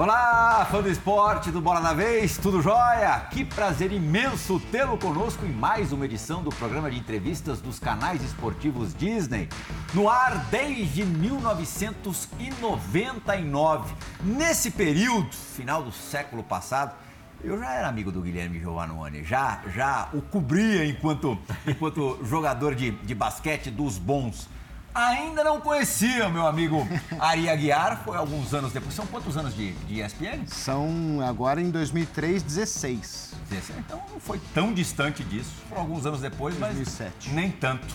[0.00, 3.20] Olá, fã do esporte do Bola na Vez, tudo jóia?
[3.30, 8.24] Que prazer imenso tê-lo conosco em mais uma edição do programa de entrevistas dos canais
[8.24, 9.46] esportivos Disney.
[9.92, 13.94] No ar desde 1999.
[14.22, 16.96] Nesse período, final do século passado,
[17.44, 21.38] eu já era amigo do Guilherme Giovannone, já, já o cobria enquanto,
[21.68, 24.48] enquanto jogador de, de basquete dos bons.
[24.94, 26.86] Ainda não conhecia meu amigo
[27.18, 28.92] Ari Aguiar, foi alguns anos depois.
[28.94, 30.46] São quantos anos de, de ESPN?
[30.46, 33.34] São agora em 2003, 16.
[33.48, 33.78] 16.
[33.78, 37.12] Então não foi tão distante disso, foram alguns anos depois, 2007.
[37.26, 37.86] mas nem tanto.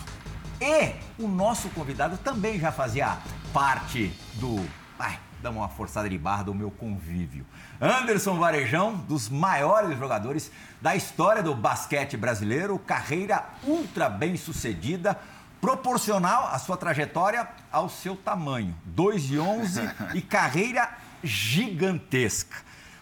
[0.60, 3.18] E o nosso convidado também já fazia
[3.52, 4.66] parte do.
[4.98, 7.44] Ai, dá uma forçada de barra do meu convívio.
[7.78, 15.18] Anderson Varejão, dos maiores jogadores da história do basquete brasileiro, carreira ultra bem sucedida
[15.60, 18.74] proporcional à sua trajetória ao seu tamanho.
[18.84, 19.80] 2 e 11
[20.14, 20.90] e carreira
[21.22, 22.56] gigantesca.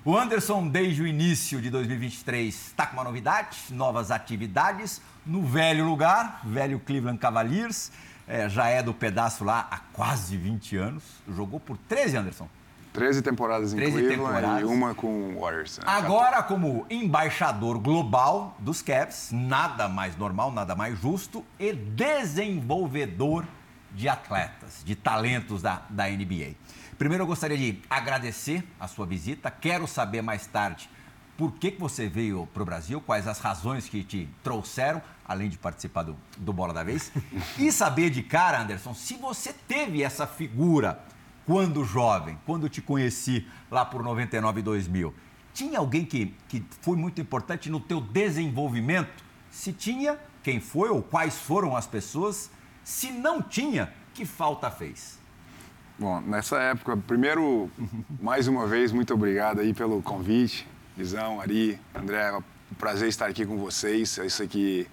[0.04, 5.86] O Anderson, desde o início de 2023, está com uma novidade, novas atividades no velho
[5.86, 7.90] lugar, velho Cleveland Cavaliers.
[8.26, 11.04] É, já é do pedaço lá há quase 20 anos.
[11.28, 12.48] Jogou por 13, Anderson?
[12.94, 14.60] 13 temporadas em 13 Cleveland temporadas.
[14.62, 15.78] e uma com o Warriors.
[15.78, 15.84] Né?
[15.84, 23.44] Agora, como embaixador global dos Caps, nada mais normal, nada mais justo, e desenvolvedor
[23.90, 26.54] de atletas, de talentos da, da NBA.
[26.96, 29.50] Primeiro, eu gostaria de agradecer a sua visita.
[29.50, 30.88] Quero saber mais tarde
[31.36, 35.48] por que, que você veio para o Brasil, quais as razões que te trouxeram, além
[35.48, 37.10] de participar do, do Bola da Vez.
[37.58, 41.00] E saber de cara, Anderson, se você teve essa figura
[41.46, 45.14] quando jovem, quando te conheci lá por 99 e 2000,
[45.52, 49.22] tinha alguém que, que foi muito importante no teu desenvolvimento?
[49.50, 52.50] Se tinha, quem foi ou quais foram as pessoas?
[52.82, 55.18] Se não tinha, que falta fez?
[55.98, 57.70] Bom, nessa época, primeiro,
[58.20, 60.66] mais uma vez, muito obrigado aí pelo convite.
[60.96, 62.42] Lisão, Ari, André, é um
[62.76, 64.18] prazer estar aqui com vocês.
[64.18, 64.88] É isso aqui,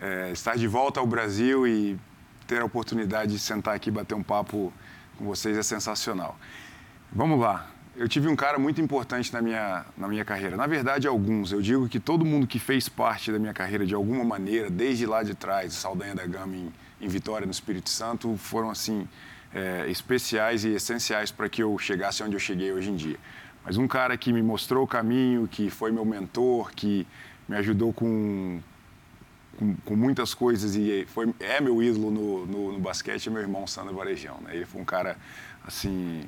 [0.00, 1.98] é, estar de volta ao Brasil e
[2.46, 4.72] ter a oportunidade de sentar aqui e bater um papo
[5.18, 6.38] com vocês é sensacional.
[7.12, 7.68] Vamos lá.
[7.96, 10.56] Eu tive um cara muito importante na minha, na minha carreira.
[10.56, 11.50] Na verdade, alguns.
[11.50, 15.04] Eu digo que todo mundo que fez parte da minha carreira de alguma maneira, desde
[15.04, 19.08] lá de trás, Saldanha da Gama em, em Vitória, no Espírito Santo, foram assim
[19.52, 23.16] é, especiais e essenciais para que eu chegasse onde eu cheguei hoje em dia.
[23.64, 27.06] Mas um cara que me mostrou o caminho, que foi meu mentor, que
[27.48, 28.60] me ajudou com,
[29.58, 33.42] com, com, muitas coisas e foi, é meu ídolo no, no, no basquete, é meu
[33.42, 34.38] irmão Sandro Varejão.
[34.42, 34.56] Né?
[34.56, 35.16] Ele foi um cara,
[35.66, 36.22] assim,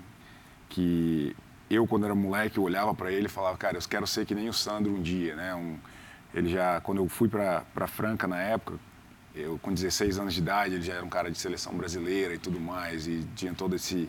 [0.69, 1.35] que
[1.71, 4.35] eu, quando era moleque, eu olhava para ele e falava, cara, eu quero ser que
[4.35, 5.55] nem o Sandro um dia, né?
[5.55, 5.79] Um,
[6.35, 8.79] ele já, quando eu fui para Franca na época,
[9.35, 12.39] eu com 16 anos de idade, ele já era um cara de seleção brasileira e
[12.39, 14.09] tudo mais, e tinha todo esse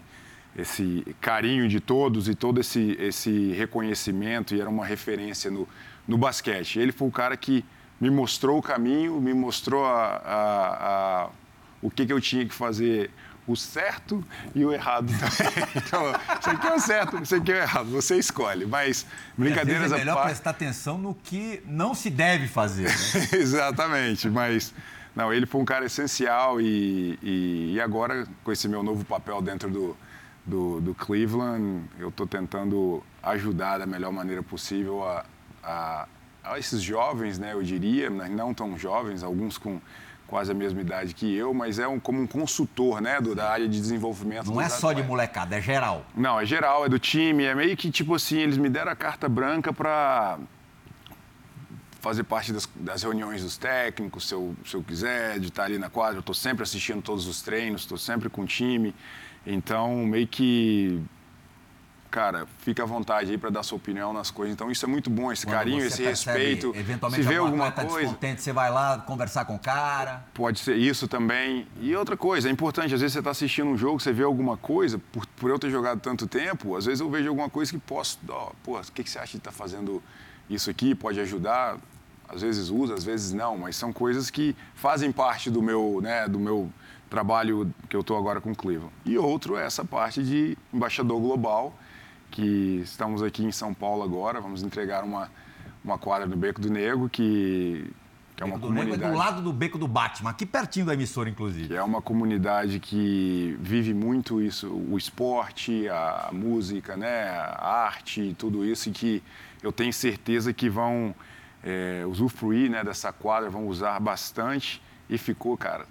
[0.57, 5.67] esse carinho de todos e todo esse, esse reconhecimento e era uma referência no,
[6.07, 6.77] no basquete.
[6.77, 7.63] Ele foi o cara que
[8.01, 11.29] me mostrou o caminho, me mostrou a, a, a,
[11.79, 13.11] o que, que eu tinha que fazer,
[13.47, 14.23] o certo
[14.55, 15.67] e o errado também.
[15.75, 18.65] Então, isso aqui é o certo, isso aqui é o errado, você escolhe.
[18.65, 19.05] Mas
[19.37, 20.27] brincadeiras é melhor parte...
[20.29, 22.89] prestar atenção no que não se deve fazer.
[22.89, 23.29] Né?
[23.37, 24.73] Exatamente, mas
[25.15, 29.41] não, ele foi um cara essencial e, e, e agora com esse meu novo papel
[29.41, 29.97] dentro do,
[30.43, 35.25] do, do Cleveland, eu estou tentando ajudar da melhor maneira possível a,
[35.63, 36.07] a
[36.43, 39.79] a esses jovens, né, eu diria, não tão jovens, alguns com
[40.31, 43.49] quase a mesma idade que eu, mas é um, como um consultor né, do, da
[43.49, 44.49] área de desenvolvimento.
[44.49, 46.05] Não é só de molecada, é geral.
[46.15, 48.95] Não, é geral, é do time, é meio que tipo assim, eles me deram a
[48.95, 50.39] carta branca para
[51.99, 55.77] fazer parte das, das, reuniões dos técnicos, se eu, se eu quiser, de estar ali
[55.77, 58.95] na quadra, eu estou sempre assistindo todos os treinos, estou sempre com o time,
[59.45, 61.03] então meio que
[62.11, 64.53] cara, fica à vontade aí para dar sua opinião nas coisas.
[64.53, 66.73] Então isso é muito bom, esse Quando carinho, esse respeito.
[66.75, 70.25] Eventualmente, se vê alguma coisa, você vai lá conversar com o cara.
[70.33, 71.65] Pode ser isso também.
[71.79, 74.57] E outra coisa, é importante, às vezes você está assistindo um jogo, você vê alguma
[74.57, 77.79] coisa, por, por eu ter jogado tanto tempo, às vezes eu vejo alguma coisa que
[77.79, 80.03] posso, oh, pô, o que, que você acha de estar tá fazendo
[80.49, 80.93] isso aqui?
[80.93, 81.77] Pode ajudar?
[82.27, 86.27] Às vezes usa, às vezes não, mas são coisas que fazem parte do meu, né,
[86.27, 86.69] do meu
[87.09, 88.91] trabalho que eu estou agora com o Cleveland.
[89.05, 91.75] E outro é essa parte de embaixador global,
[92.31, 95.29] que estamos aqui em São Paulo agora, vamos entregar uma,
[95.83, 97.91] uma quadra do Beco do Negro, que,
[98.35, 99.03] que é uma comunidade...
[99.03, 101.67] É do lado do Beco do Batman, aqui pertinho da emissora, inclusive.
[101.67, 108.33] Que é uma comunidade que vive muito isso, o esporte, a música, né, a arte,
[108.39, 109.23] tudo isso, e que
[109.61, 111.13] eu tenho certeza que vão
[111.61, 115.85] é, usufruir né, dessa quadra, vão usar bastante, e ficou, cara,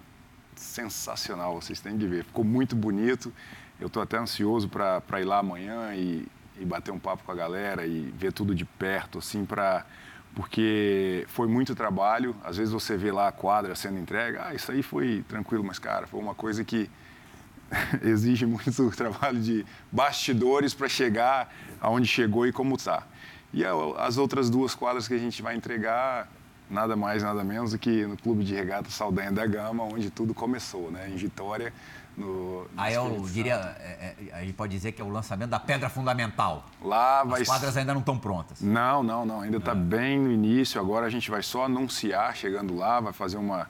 [0.55, 3.31] sensacional, vocês têm que ver, ficou muito bonito.
[3.81, 6.27] Eu estou até ansioso para ir lá amanhã e,
[6.59, 9.83] e bater um papo com a galera e ver tudo de perto, assim, para
[10.33, 12.35] porque foi muito trabalho.
[12.43, 15.79] Às vezes você vê lá a quadra sendo entregue, ah, isso aí foi tranquilo, mas
[15.79, 16.89] cara, foi uma coisa que
[18.03, 21.51] exige muito trabalho de bastidores para chegar
[21.81, 23.03] aonde chegou e como está.
[23.51, 23.63] E
[23.97, 26.29] as outras duas quadras que a gente vai entregar,
[26.69, 30.33] nada mais, nada menos do que no Clube de Regata Saldanha da Gama, onde tudo
[30.33, 31.09] começou, né?
[31.09, 31.73] Em Vitória,
[32.21, 35.59] no, Aí eu diria, é, é, a gente pode dizer que é o lançamento da
[35.59, 36.65] pedra fundamental.
[36.81, 37.41] Lá vai...
[37.41, 38.61] As quadras ainda não estão prontas.
[38.61, 39.41] Não, não, não.
[39.41, 39.75] Ainda está é.
[39.75, 40.79] bem no início.
[40.79, 43.67] Agora a gente vai só anunciar chegando lá, vai fazer uma,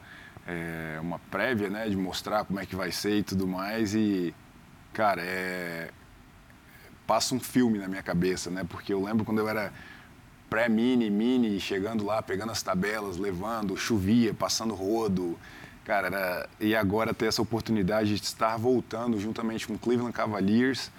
[0.48, 1.90] é, uma prévia, né?
[1.90, 3.96] De mostrar como é que vai ser e tudo mais.
[3.96, 4.34] E,
[4.94, 5.90] cara, é...
[7.08, 8.64] Passa um filme na minha cabeça, né?
[8.68, 9.74] Porque eu lembro quando eu era
[10.50, 15.38] pré-mini, mini, chegando lá, pegando as tabelas, levando, chovia, passando rodo.
[15.92, 16.50] Cara, era...
[16.58, 20.90] e agora ter essa oportunidade de estar voltando juntamente com o Cleveland Cavaliers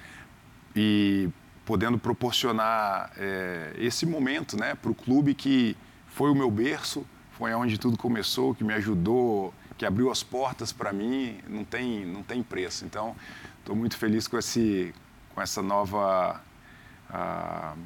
[0.76, 1.30] e
[1.64, 5.74] podendo proporcionar é, esse momento né, para o clube que
[6.08, 7.06] foi o meu berço,
[7.38, 12.04] foi onde tudo começou, que me ajudou, que abriu as portas para mim, não tem,
[12.04, 12.84] não tem preço.
[12.84, 13.16] Então,
[13.60, 14.94] estou muito feliz com, esse,
[15.34, 16.38] com essa nova.
[17.08, 17.78] Uh,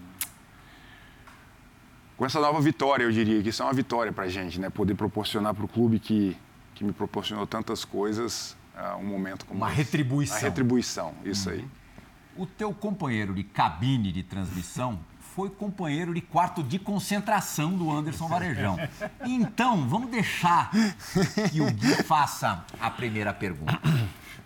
[2.16, 4.70] com essa nova vitória, eu diria que isso é uma vitória para a gente, né?
[4.70, 6.36] Poder proporcionar para o clube que,
[6.76, 9.78] que me proporcionou tantas coisas, uh, um momento como Uma esse.
[9.78, 10.36] retribuição.
[10.36, 11.56] Uma retribuição, isso uhum.
[11.56, 11.68] aí.
[12.36, 15.00] O teu companheiro de cabine de transmissão
[15.34, 18.78] foi companheiro de quarto de concentração do Anderson Varejão.
[19.24, 20.70] Então, vamos deixar
[21.50, 23.78] que o Gui faça a primeira pergunta.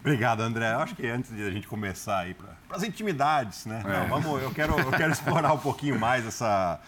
[0.00, 0.72] Obrigado, André.
[0.72, 3.82] Eu acho que antes de a gente começar aí para as intimidades, né?
[3.84, 3.88] É.
[3.88, 6.80] Não, vamos, eu quero, eu quero explorar um pouquinho mais essa,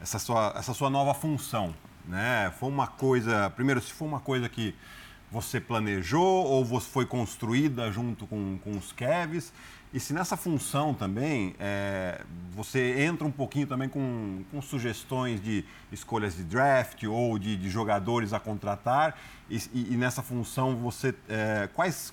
[0.00, 1.74] essa, sua, essa sua nova função,
[2.06, 2.52] né?
[2.58, 4.74] Foi uma coisa, primeiro, se foi uma coisa que
[5.30, 9.52] você planejou ou você foi construída junto com, com os Kevs
[9.92, 12.20] e se nessa função também é,
[12.50, 17.70] você entra um pouquinho também com, com, sugestões de escolhas de draft ou de, de
[17.70, 19.18] jogadores a contratar,
[19.48, 22.12] e, e, e nessa função você é, quais,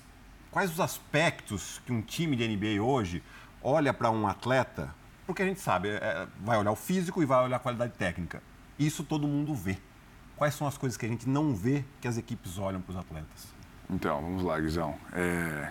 [0.50, 3.22] quais os aspectos que um time de NBA hoje
[3.62, 4.94] olha para um atleta?
[5.26, 8.42] Porque a gente sabe, é, vai olhar o físico e vai olhar a qualidade técnica.
[8.78, 9.78] Isso todo mundo vê.
[10.36, 12.96] Quais são as coisas que a gente não vê que as equipes olham para os
[12.96, 13.54] atletas?
[13.88, 14.96] Então, vamos lá, Guizão.
[15.12, 15.70] É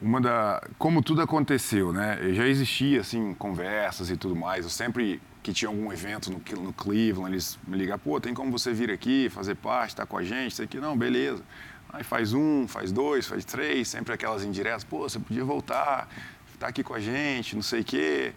[0.00, 2.32] uma da como tudo aconteceu, né?
[2.32, 4.64] Já existia assim conversas e tudo mais.
[4.64, 8.50] Eu sempre que tinha algum evento no, no Cleveland, eles me ligavam, pô, tem como
[8.50, 11.42] você vir aqui, fazer parte, estar tá com a gente, isso aqui, não, beleza.
[11.90, 16.08] Aí faz um, faz dois, faz três, sempre aquelas indiretas, pô, você podia voltar,
[16.48, 18.34] estar tá aqui com a gente, não sei o quê.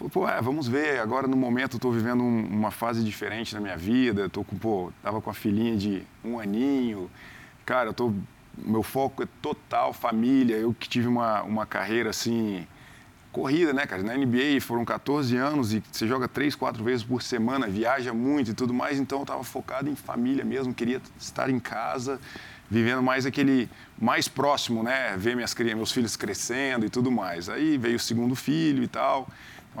[0.00, 0.98] Falou, pô, é, vamos ver.
[0.98, 4.30] Agora, no momento, estou vivendo um, uma fase diferente na minha vida.
[4.30, 7.10] Tô com, pô, tava com a filhinha de um aninho.
[7.66, 8.12] Cara, eu tô
[8.56, 10.56] meu foco é total família.
[10.56, 12.66] Eu que tive uma, uma carreira assim
[13.30, 14.02] corrida, né, cara?
[14.02, 18.50] Na NBA foram 14 anos e você joga três, quatro vezes por semana, viaja muito
[18.50, 22.20] e tudo mais, então eu estava focado em família mesmo, queria estar em casa,
[22.68, 25.16] vivendo mais aquele mais próximo, né?
[25.16, 27.48] Ver minhas meus filhos crescendo e tudo mais.
[27.48, 29.28] Aí veio o segundo filho e tal.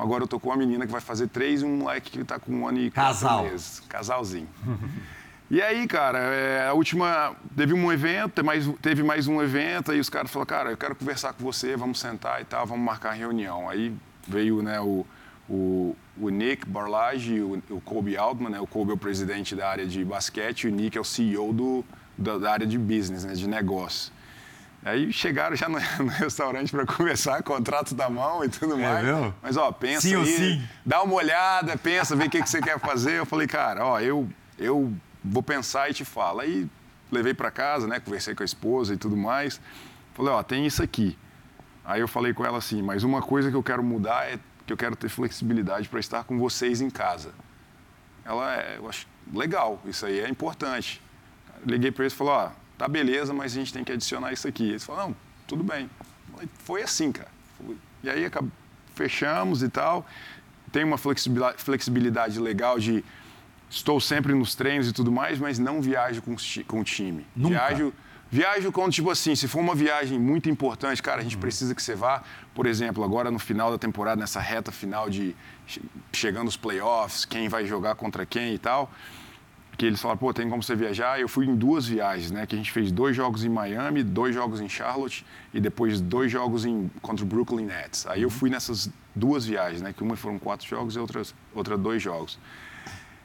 [0.00, 2.38] Agora eu tô com uma menina que vai fazer três e um moleque que está
[2.38, 3.44] com um ano e Casal.
[3.44, 3.82] meses.
[3.88, 4.48] Casalzinho.
[5.52, 7.34] E aí, cara, é, a última.
[7.56, 10.94] Teve um evento, mais, teve mais um evento, aí os caras falaram, cara, eu quero
[10.94, 13.68] conversar com você, vamos sentar e tal, vamos marcar a reunião.
[13.68, 13.92] Aí
[14.28, 15.04] veio né, o,
[15.48, 18.60] o, o Nick Barlage, o, o Kobe Altman, né?
[18.60, 21.52] O Kobe é o presidente da área de basquete, e o Nick é o CEO
[21.52, 21.84] do,
[22.16, 24.12] da, da área de business, né, de negócio.
[24.82, 29.34] Aí chegaram já no, no restaurante para conversar, contrato da mão e tudo é, mais.
[29.42, 30.68] Mas, ó, pensa sim aí, sim.
[30.84, 33.18] dá uma olhada, pensa, vê o que, que você quer fazer.
[33.18, 36.40] Eu falei, cara, ó, eu, eu vou pensar e te falo.
[36.40, 36.66] Aí
[37.12, 39.60] levei para casa, né, conversei com a esposa e tudo mais.
[40.14, 41.16] Falei, ó, tem isso aqui.
[41.84, 44.72] Aí eu falei com ela assim, mas uma coisa que eu quero mudar é que
[44.72, 47.32] eu quero ter flexibilidade para estar com vocês em casa.
[48.24, 51.02] Ela, é, eu acho legal, isso aí é importante.
[51.66, 54.48] Liguei para eles e falei, ó, tá beleza, mas a gente tem que adicionar isso
[54.48, 54.70] aqui.
[54.70, 55.90] Eles falaram, não, tudo bem.
[56.64, 57.28] Foi assim, cara.
[58.02, 58.24] E aí
[58.94, 60.06] fechamos e tal.
[60.72, 63.04] Tem uma flexibilidade legal de
[63.68, 66.34] estou sempre nos treinos e tudo mais, mas não viajo com,
[66.66, 67.26] com o time.
[67.36, 67.50] Nunca.
[67.50, 67.92] Viajo,
[68.30, 71.40] viajo quando, tipo assim, se for uma viagem muito importante, cara, a gente uhum.
[71.42, 72.22] precisa que você vá,
[72.54, 75.36] por exemplo, agora no final da temporada, nessa reta final de
[76.14, 78.90] chegando os playoffs, quem vai jogar contra quem e tal,
[79.80, 81.18] que eles falaram, pô, tem como você viajar?
[81.18, 82.44] Eu fui em duas viagens, né?
[82.44, 86.30] Que a gente fez dois jogos em Miami, dois jogos em Charlotte e depois dois
[86.30, 88.06] jogos em, contra o Brooklyn Nets.
[88.06, 88.30] Aí eu uhum.
[88.30, 89.94] fui nessas duas viagens, né?
[89.94, 91.22] Que uma foram quatro jogos e outra,
[91.54, 92.38] outra dois jogos.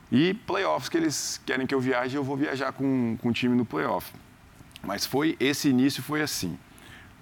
[0.10, 3.54] E playoffs que eles querem que eu viaje, eu vou viajar com, com o time
[3.54, 4.14] no playoff.
[4.82, 6.58] Mas foi esse início foi assim.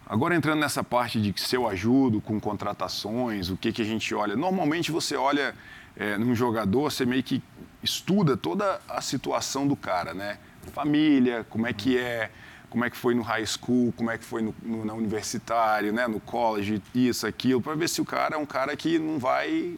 [0.05, 4.13] Agora entrando nessa parte de se eu ajudo com contratações, o que, que a gente
[4.13, 4.35] olha.
[4.35, 5.55] Normalmente você olha
[5.95, 7.41] é, num jogador, você meio que
[7.83, 10.37] estuda toda a situação do cara, né?
[10.73, 12.31] Família, como é que é,
[12.69, 15.91] como é que foi no high school, como é que foi no, no, na universitário,
[15.91, 16.07] né?
[16.07, 19.75] no college, isso, aquilo, para ver se o cara é um cara que não vai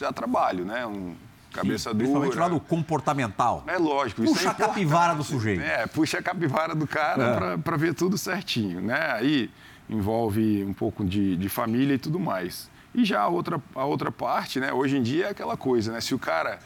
[0.00, 0.86] dar trabalho, né?
[0.86, 1.14] Um
[1.52, 1.98] cabeça Sim, dura.
[1.98, 3.64] Principalmente lá no comportamental.
[3.66, 4.22] É lógico.
[4.22, 5.62] Puxa é a capivara do sujeito.
[5.62, 7.56] É, puxa a capivara do cara é.
[7.58, 9.12] para ver tudo certinho, né?
[9.12, 9.50] Aí
[9.88, 12.70] envolve um pouco de, de família e tudo mais.
[12.94, 14.72] E já a outra, a outra parte, né?
[14.72, 16.00] Hoje em dia é aquela coisa, né?
[16.00, 16.58] Se o cara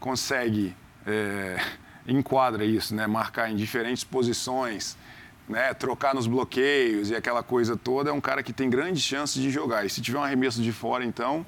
[0.00, 0.74] consegue,
[1.06, 1.60] é,
[2.06, 3.06] enquadra isso, né?
[3.06, 4.96] Marcar em diferentes posições,
[5.48, 5.74] né?
[5.74, 9.50] Trocar nos bloqueios e aquela coisa toda, é um cara que tem grandes chances de
[9.50, 9.84] jogar.
[9.84, 11.44] E se tiver um arremesso de fora, então,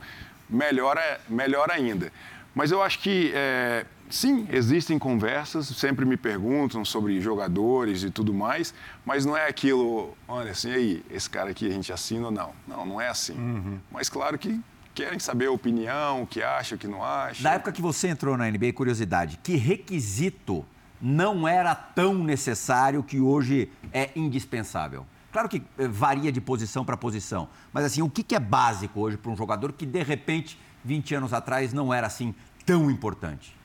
[0.49, 2.13] melhor, é, melhor ainda.
[2.55, 8.35] Mas eu acho que, é, sim, existem conversas, sempre me perguntam sobre jogadores e tudo
[8.35, 8.75] mais,
[9.05, 12.53] mas não é aquilo, olha assim, aí, esse cara aqui a gente assina ou não.
[12.67, 13.35] Não, não é assim.
[13.35, 13.79] Uhum.
[13.93, 14.61] Mas claro que
[14.99, 17.41] querem saber a opinião, o que acha, o que não acha.
[17.41, 20.67] Na época que você entrou na NBA, curiosidade, que requisito
[21.01, 25.07] não era tão necessário que hoje é indispensável?
[25.31, 29.17] Claro que eh, varia de posição para posição, mas assim, o que é básico hoje
[29.17, 32.35] para um jogador que de repente 20 anos atrás não era assim
[32.67, 33.57] tão importante?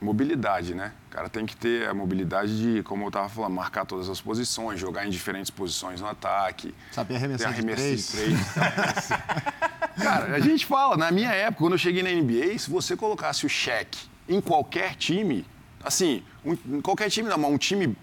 [0.00, 0.92] Mobilidade, né?
[1.08, 4.20] O cara tem que ter a mobilidade de, como eu estava falando, marcar todas as
[4.20, 6.74] posições, jogar em diferentes posições no ataque.
[6.90, 8.06] Saber arremessar de três.
[8.06, 8.38] De três.
[10.02, 13.44] cara, a gente fala, na minha época, quando eu cheguei na NBA, se você colocasse
[13.44, 15.46] o cheque em qualquer time,
[15.84, 17.94] assim, um, em qualquer time, não, um time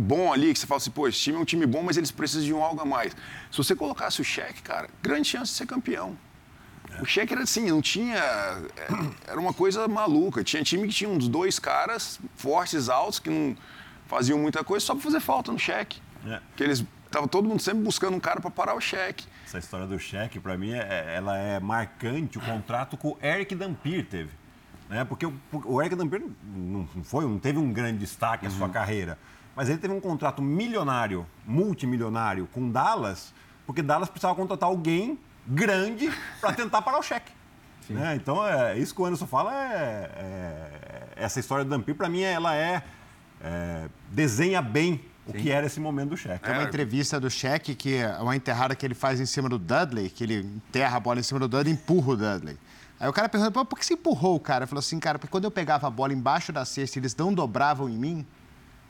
[0.00, 2.10] bom ali, que você fala assim, pô, esse time é um time bom, mas eles
[2.10, 3.16] precisam de um algo a mais.
[3.50, 6.16] Se você colocasse o cheque, cara, grande chance de ser campeão.
[7.00, 8.16] O cheque era assim, não tinha.
[8.16, 10.44] É, era uma coisa maluca.
[10.44, 13.56] Tinha time que tinha uns dois caras fortes, altos, que não
[14.06, 16.00] faziam muita coisa só para fazer falta no cheque.
[16.26, 16.40] É.
[16.56, 16.84] Que eles.
[17.10, 19.24] Tava todo mundo sempre buscando um cara para parar o cheque.
[19.46, 22.38] Essa história do cheque, para mim, é, é, ela é marcante.
[22.38, 24.30] O contrato com o Eric Dampir teve.
[24.88, 25.04] Né?
[25.04, 25.32] Porque o,
[25.64, 28.52] o Eric Dampir não, foi, não teve um grande destaque uhum.
[28.52, 29.16] a sua carreira.
[29.54, 33.32] Mas ele teve um contrato milionário, multimilionário, com Dallas,
[33.64, 37.32] porque Dallas precisava contratar alguém grande para tentar parar o cheque.
[37.88, 38.14] Né?
[38.16, 40.84] Então, é, isso que o Anderson fala é, é
[41.16, 42.82] essa história do Dampir, para mim, ela é,
[43.42, 45.38] é, desenha bem o Sim.
[45.38, 46.44] que era esse momento do cheque.
[46.44, 49.58] Tem uma entrevista do cheque que é uma enterrada que ele faz em cima do
[49.58, 52.58] Dudley, que ele enterra a bola em cima do Dudley e empurra o Dudley.
[53.00, 54.64] Aí o cara pergunta, por que você empurrou o cara?
[54.64, 57.14] Ele falou assim, cara, porque quando eu pegava a bola embaixo da cesta e eles
[57.16, 58.26] não dobravam em mim,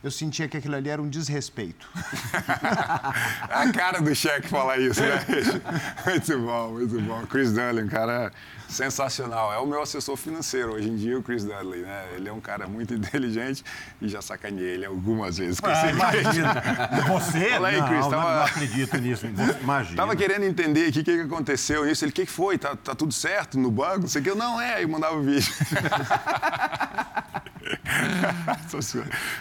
[0.04, 1.88] eu sentia que aquilo ali era um desrespeito.
[3.48, 5.18] a cara do cheque falar isso, né?
[6.06, 7.26] muito bom, muito bom.
[7.26, 8.30] Chris Dudley, um cara
[8.68, 9.52] sensacional.
[9.52, 12.06] É o meu assessor financeiro hoje em dia, o Chris Dudley, né?
[12.14, 13.64] Ele é um cara muito inteligente
[14.00, 15.58] e já sacaneei ele algumas vezes.
[15.62, 16.62] Ah, imagina.
[17.08, 17.50] Você?
[17.50, 18.00] Fala aí, Chris.
[18.00, 18.36] Não, tava...
[18.36, 19.26] não acredito nisso.
[19.62, 19.96] Imagina.
[19.96, 22.04] Tava querendo entender o que, que aconteceu nisso.
[22.04, 22.58] Ele, o que, que foi?
[22.58, 24.00] Tá, tá tudo certo no banco?
[24.00, 24.30] Não sei o que.
[24.30, 24.74] Eu, não, é.
[24.74, 25.52] Aí mandava o vídeo.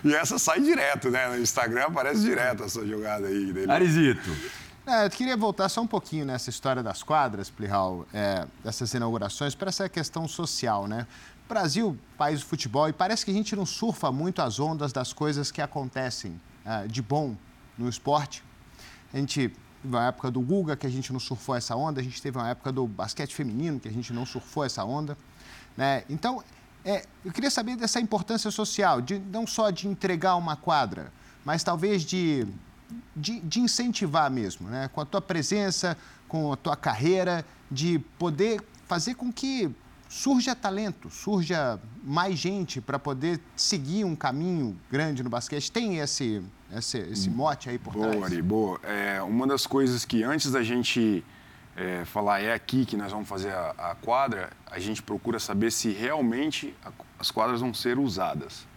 [0.04, 1.28] e essa sai direto, né?
[1.28, 3.72] No Instagram aparece direto essa jogada aí dele.
[3.72, 4.32] Arizito.
[4.86, 9.56] É, eu queria voltar só um pouquinho nessa história das quadras, Plihal, é, dessas inaugurações,
[9.56, 11.08] para essa questão social, né?
[11.48, 15.14] Brasil, país do futebol, e parece que a gente não surfa muito as ondas das
[15.14, 17.36] coisas que acontecem é, de bom
[17.78, 18.44] no esporte.
[19.14, 22.22] A gente uma época do Guga que a gente não surfou essa onda, a gente
[22.22, 25.18] teve uma época do basquete feminino que a gente não surfou essa onda.
[25.76, 26.04] Né?
[26.10, 26.44] Então,
[26.86, 31.12] é, eu queria saber dessa importância social, de, não só de entregar uma quadra,
[31.44, 32.48] mas talvez de,
[33.16, 34.90] de, de, incentivar mesmo, né?
[34.94, 35.98] com a tua presença,
[36.28, 39.74] com a tua carreira, de poder fazer com que
[40.10, 45.72] surja talento, surja mais gente para poder seguir um caminho grande no basquete.
[45.72, 48.24] Tem esse, esse, esse mote aí por boa, trás?
[48.26, 48.80] Ari, boa.
[48.84, 51.24] É, uma das coisas que antes da gente
[51.76, 55.72] é, falar é aqui que nós vamos fazer a, a, quadra, a gente procura saber
[55.72, 58.68] se realmente a, as quadras vão ser usadas.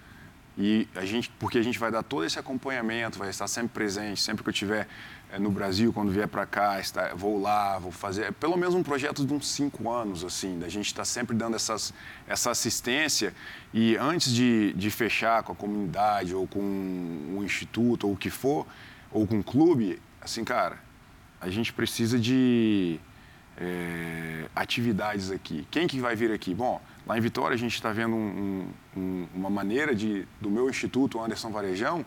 [0.59, 4.23] E a gente, porque a gente vai dar todo esse acompanhamento, vai estar sempre presente,
[4.23, 4.89] sempre que eu estiver
[5.31, 8.75] é, no Brasil, quando vier para cá, está, vou lá, vou fazer é pelo menos
[8.75, 11.93] um projeto de uns cinco anos, assim, da gente estar sempre dando essas,
[12.27, 13.35] essa assistência
[13.75, 18.31] e antes de, de fechar com a comunidade ou com o instituto ou o que
[18.31, 18.67] for,
[19.11, 20.79] ou com o clube, assim, cara,
[21.41, 22.99] a gente precisa de
[23.59, 25.67] é, atividades aqui.
[25.71, 26.55] Quem que vai vir aqui?
[26.55, 30.69] Bom, lá em Vitória a gente está vendo um, um, uma maneira de, do meu
[30.69, 32.05] instituto, Anderson Varejão,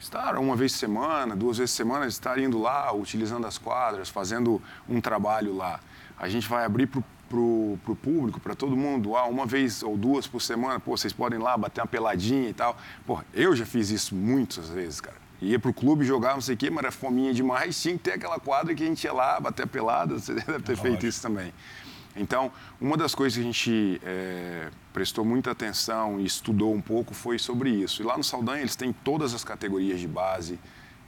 [0.00, 4.08] estar uma vez por semana, duas vezes por semana, estar indo lá, utilizando as quadras,
[4.08, 5.80] fazendo um trabalho lá.
[6.18, 7.00] A gente vai abrir para
[7.38, 11.38] o público, para todo mundo, ah, uma vez ou duas por semana, pô, vocês podem
[11.38, 12.76] ir lá bater uma peladinha e tal.
[13.06, 16.58] Pô, eu já fiz isso muitas vezes, cara Ia pro clube jogar, não sei o
[16.58, 17.80] quê, mas era fominha demais.
[17.80, 20.18] Tinha que ter aquela quadra que a gente ia lá, bater a pelada.
[20.18, 21.52] Você deve ter feito isso também.
[22.18, 27.14] Então, uma das coisas que a gente é, prestou muita atenção e estudou um pouco
[27.14, 28.02] foi sobre isso.
[28.02, 30.58] E lá no Saldanha eles têm todas as categorias de base,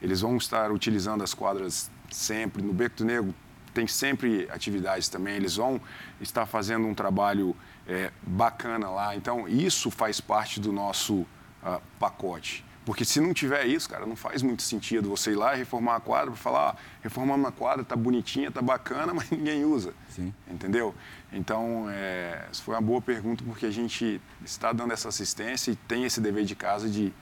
[0.01, 2.63] eles vão estar utilizando as quadras sempre.
[2.63, 3.35] No Beco do Negro
[3.75, 5.81] tem sempre atividades também, eles vão
[6.21, 7.55] estar fazendo um trabalho
[7.87, 9.15] é, bacana lá.
[9.15, 11.21] Então, isso faz parte do nosso
[11.63, 12.65] uh, pacote.
[12.85, 15.97] Porque se não tiver isso, cara, não faz muito sentido você ir lá e reformar
[15.97, 19.93] a quadra para falar, ah, reformamos a quadra, tá bonitinha, tá bacana, mas ninguém usa.
[20.09, 20.33] Sim.
[20.49, 20.95] Entendeu?
[21.33, 25.77] Então, é, essa foi uma boa pergunta porque a gente está dando essa assistência e
[25.77, 27.13] tem esse dever de casa de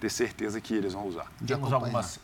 [0.00, 1.30] ter certeza que eles vão usar.
[1.40, 2.18] De Temos algumas...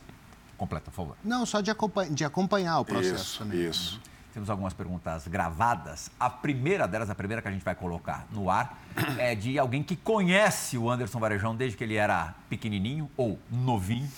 [0.57, 1.17] Completa, por favor.
[1.23, 3.69] Não, só de, acompanhar, de acompanhar o processo isso, também.
[3.69, 4.01] Isso,
[4.33, 6.11] temos algumas perguntas gravadas.
[6.19, 8.79] A primeira delas, a primeira que a gente vai colocar no ar,
[9.19, 14.09] é de alguém que conhece o Anderson Varejão desde que ele era pequenininho ou novinho.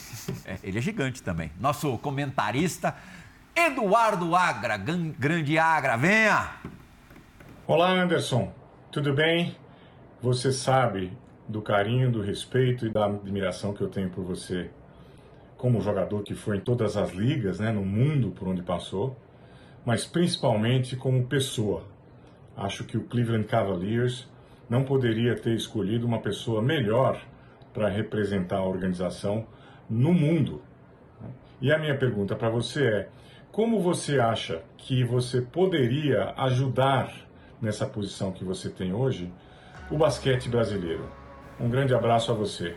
[0.44, 1.50] É, ele é gigante também.
[1.60, 2.94] Nosso comentarista,
[3.54, 6.50] Eduardo Agra, grande Agra, venha!
[7.66, 8.52] Olá, Anderson.
[8.90, 9.56] Tudo bem?
[10.20, 11.16] Você sabe
[11.48, 14.70] do carinho, do respeito e da admiração que eu tenho por você
[15.56, 19.16] como jogador que foi em todas as ligas, né, no mundo por onde passou
[19.84, 21.84] mas principalmente como pessoa.
[22.56, 24.28] Acho que o Cleveland Cavaliers
[24.68, 27.20] não poderia ter escolhido uma pessoa melhor
[27.72, 29.46] para representar a organização
[29.88, 30.62] no mundo.
[31.60, 33.08] E a minha pergunta para você é:
[33.50, 37.12] como você acha que você poderia ajudar
[37.60, 39.32] nessa posição que você tem hoje
[39.90, 41.08] o basquete brasileiro?
[41.58, 42.76] Um grande abraço a você.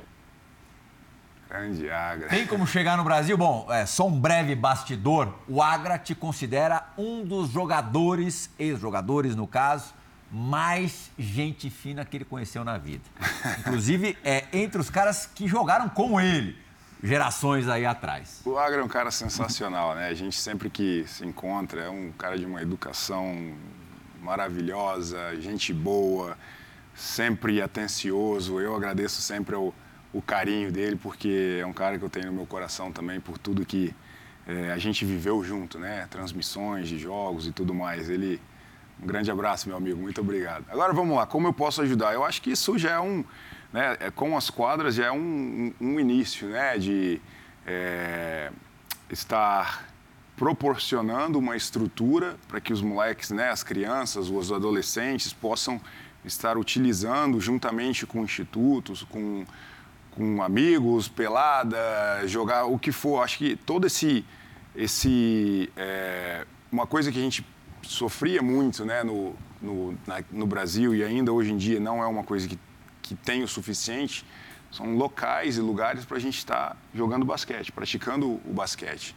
[1.53, 2.29] Grande Agra.
[2.29, 3.37] Tem como chegar no Brasil?
[3.37, 5.31] Bom, é, só um breve bastidor.
[5.47, 9.93] O Agra te considera um dos jogadores, ex-jogadores no caso,
[10.31, 13.03] mais gente fina que ele conheceu na vida.
[13.59, 16.57] Inclusive, é entre os caras que jogaram com ele,
[17.03, 18.41] gerações aí atrás.
[18.43, 20.07] O Agra é um cara sensacional, né?
[20.07, 23.53] A gente sempre que se encontra é um cara de uma educação
[24.23, 26.35] maravilhosa, gente boa,
[26.95, 28.59] sempre atencioso.
[28.59, 29.71] Eu agradeço sempre ao
[30.13, 33.37] o carinho dele, porque é um cara que eu tenho no meu coração também por
[33.37, 33.93] tudo que
[34.45, 36.05] é, a gente viveu junto, né?
[36.09, 38.09] Transmissões de jogos e tudo mais.
[38.09, 38.39] Ele,
[39.01, 40.65] um grande abraço, meu amigo, muito obrigado.
[40.69, 42.13] Agora vamos lá, como eu posso ajudar?
[42.13, 43.23] Eu acho que isso já é um,
[43.71, 43.97] né?
[43.99, 46.77] É, com as quadras já é um, um, início, né?
[46.77, 47.19] De
[47.65, 48.51] é,
[49.09, 49.89] estar
[50.35, 53.49] proporcionando uma estrutura para que os moleques, né?
[53.49, 55.81] As crianças, os adolescentes possam
[56.25, 59.45] estar utilizando juntamente com institutos, com
[60.15, 61.77] com amigos, pelada,
[62.27, 63.21] jogar o que for.
[63.21, 64.25] Acho que todo esse.
[64.75, 67.45] esse é, uma coisa que a gente
[67.83, 72.07] sofria muito né, no, no, na, no Brasil e ainda hoje em dia não é
[72.07, 72.57] uma coisa que,
[73.01, 74.25] que tem o suficiente,
[74.71, 79.15] são locais e lugares para a gente estar tá jogando basquete, praticando o basquete.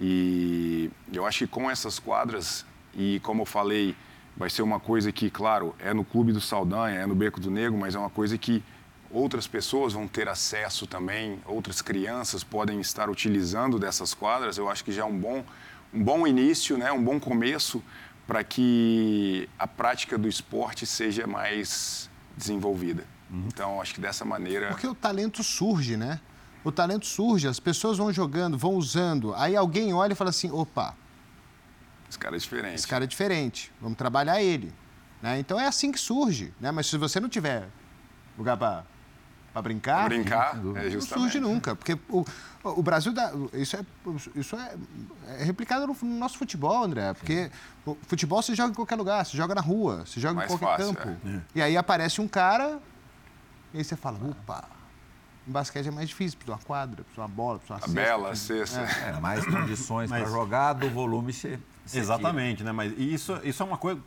[0.00, 3.96] E eu acho que com essas quadras, e como eu falei,
[4.36, 7.50] vai ser uma coisa que, claro, é no Clube do Saldanha, é no Beco do
[7.50, 8.62] Negro, mas é uma coisa que
[9.12, 14.56] outras pessoas vão ter acesso também, outras crianças podem estar utilizando dessas quadras.
[14.56, 15.44] Eu acho que já é um bom,
[15.92, 16.90] um bom início, né?
[16.90, 17.82] um bom começo
[18.26, 23.04] para que a prática do esporte seja mais desenvolvida.
[23.30, 23.44] Uhum.
[23.48, 24.68] Então, acho que dessa maneira.
[24.68, 26.20] Porque o talento surge, né?
[26.64, 29.34] O talento surge, as pessoas vão jogando, vão usando.
[29.34, 30.94] Aí alguém olha e fala assim: opa.
[32.08, 32.74] Esse cara é diferente.
[32.74, 34.72] Esse cara é diferente, vamos trabalhar ele.
[35.20, 35.38] Né?
[35.38, 36.52] Então é assim que surge.
[36.60, 36.70] Né?
[36.70, 37.68] Mas se você não tiver
[38.36, 38.84] lugar para
[39.52, 40.08] para brincar.
[40.08, 40.90] Brincar, é.
[40.90, 42.24] Não surge nunca, porque o,
[42.64, 43.84] o Brasil dá, isso é
[44.34, 44.74] isso é,
[45.38, 47.50] é replicado no, no, nosso futebol, André, porque
[47.84, 50.56] o futebol se joga em qualquer lugar, se joga na rua, se joga Mais em
[50.56, 51.28] qualquer fácil, campo.
[51.28, 51.40] É.
[51.54, 52.80] E aí aparece um cara
[53.74, 54.64] e aí você fala, opa,
[55.46, 58.00] em basquete é mais difícil, precisa uma quadra, precisa uma bola, precisa uma a cesta.
[58.00, 58.80] bela cesta.
[58.80, 59.10] É.
[59.10, 60.22] é, mais condições Mas...
[60.22, 62.70] para jogar, do volume ser, ser Exatamente, tira.
[62.70, 62.72] né?
[62.72, 64.00] Mas isso, isso é uma coisa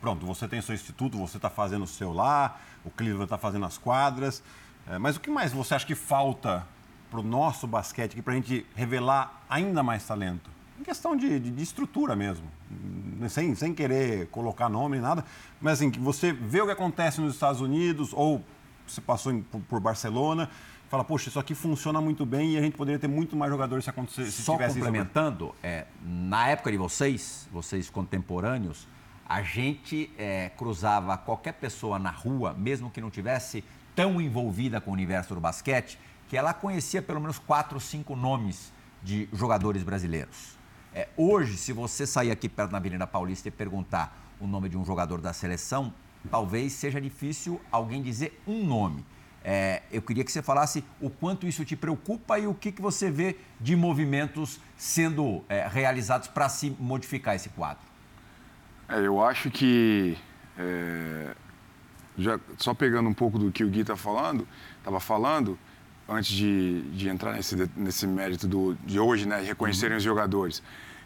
[0.00, 3.64] pronto, você tem seu instituto, você está fazendo o seu lá, o Cleveland está fazendo
[3.64, 4.42] as quadras.
[4.88, 6.66] É, mas o que mais você acha que falta
[7.10, 10.50] para o nosso basquete aqui, para a gente revelar ainda mais talento?
[10.80, 12.46] Em questão de, de, de, estrutura mesmo,
[13.28, 15.24] sem, sem querer colocar nome nem nada,
[15.60, 18.44] mas assim, que você vê o que acontece nos Estados Unidos ou
[18.86, 20.48] você passou em, por, por Barcelona,
[20.88, 23.84] fala, poxa, isso aqui funciona muito bem e a gente poderia ter muito mais jogadores
[23.84, 24.42] se acontecesse.
[24.42, 28.86] Só complementando, é, na época de vocês, vocês contemporâneos,
[29.28, 33.62] a gente é, cruzava qualquer pessoa na rua, mesmo que não tivesse
[33.94, 38.72] tão envolvida com o universo do basquete, que ela conhecia pelo menos quatro, cinco nomes
[39.02, 40.56] de jogadores brasileiros.
[40.94, 44.78] É, hoje, se você sair aqui perto da Avenida Paulista e perguntar o nome de
[44.78, 45.92] um jogador da seleção,
[46.30, 49.04] talvez seja difícil alguém dizer um nome.
[49.44, 52.82] É, eu queria que você falasse o quanto isso te preocupa e o que, que
[52.82, 57.87] você vê de movimentos sendo é, realizados para se modificar esse quadro.
[58.88, 60.16] É, eu acho que,
[60.58, 61.34] é,
[62.16, 64.48] já, só pegando um pouco do que o Gui está falando,
[64.78, 65.58] estava falando,
[66.08, 69.98] antes de, de entrar nesse, nesse mérito do, de hoje, né, reconhecerem uhum.
[69.98, 70.62] os jogadores.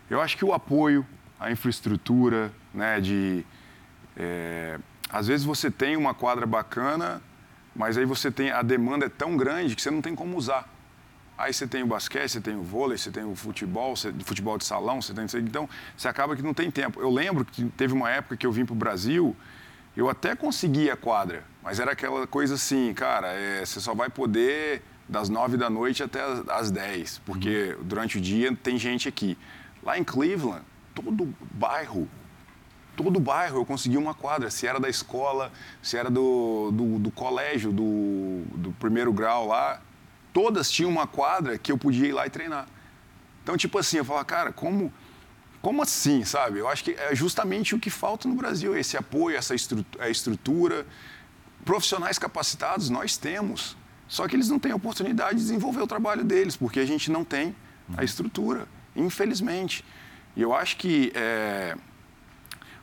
[0.08, 1.04] Eu acho que o apoio,
[1.40, 3.44] a infraestrutura, né, de...
[4.16, 4.78] É,
[5.10, 7.20] às vezes você tem uma quadra bacana,
[7.74, 10.71] mas aí você tem a demanda é tão grande que você não tem como usar.
[11.36, 14.58] Aí você tem o basquete, você tem o vôlei, você tem o futebol, você, futebol
[14.58, 17.00] de salão, você tem então você acaba que não tem tempo.
[17.00, 19.34] Eu lembro que teve uma época que eu vim para o Brasil,
[19.96, 24.08] eu até conseguia a quadra, mas era aquela coisa assim, cara, é, você só vai
[24.08, 27.84] poder das nove da noite até as dez, porque uhum.
[27.84, 29.36] durante o dia tem gente aqui.
[29.82, 30.62] Lá em Cleveland,
[30.94, 32.08] todo bairro,
[32.96, 37.10] todo bairro eu conseguia uma quadra, se era da escola, se era do, do, do
[37.10, 39.80] colégio, do, do primeiro grau lá,
[40.32, 42.66] todas tinham uma quadra que eu podia ir lá e treinar.
[43.42, 44.92] Então, tipo assim, eu falava, cara, como,
[45.60, 46.58] como assim, sabe?
[46.58, 50.86] Eu acho que é justamente o que falta no Brasil, esse apoio, essa estrutura.
[51.64, 53.76] Profissionais capacitados nós temos,
[54.08, 57.10] só que eles não têm a oportunidade de desenvolver o trabalho deles, porque a gente
[57.10, 57.54] não tem
[57.96, 58.66] a estrutura,
[58.96, 59.84] infelizmente.
[60.36, 61.76] E eu acho que é,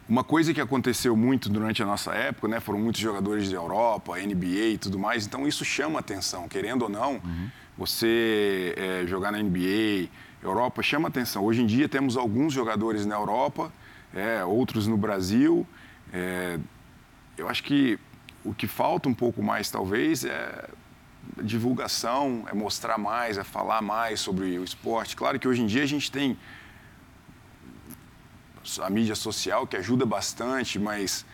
[0.09, 4.17] uma coisa que aconteceu muito durante a nossa época, né, foram muitos jogadores de Europa,
[4.17, 7.49] NBA e tudo mais, então isso chama atenção, querendo ou não, uhum.
[7.77, 10.09] você é, jogar na NBA,
[10.41, 11.43] Europa, chama atenção.
[11.43, 13.71] Hoje em dia temos alguns jogadores na Europa,
[14.13, 15.67] é, outros no Brasil.
[16.11, 16.57] É,
[17.37, 17.99] eu acho que
[18.43, 20.69] o que falta um pouco mais, talvez, é
[21.43, 25.15] divulgação, é mostrar mais, é falar mais sobre o esporte.
[25.15, 26.37] Claro que hoje em dia a gente tem
[28.81, 31.25] a mídia social, que ajuda bastante, mas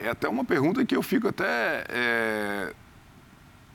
[0.00, 2.74] é até uma pergunta que eu fico até é,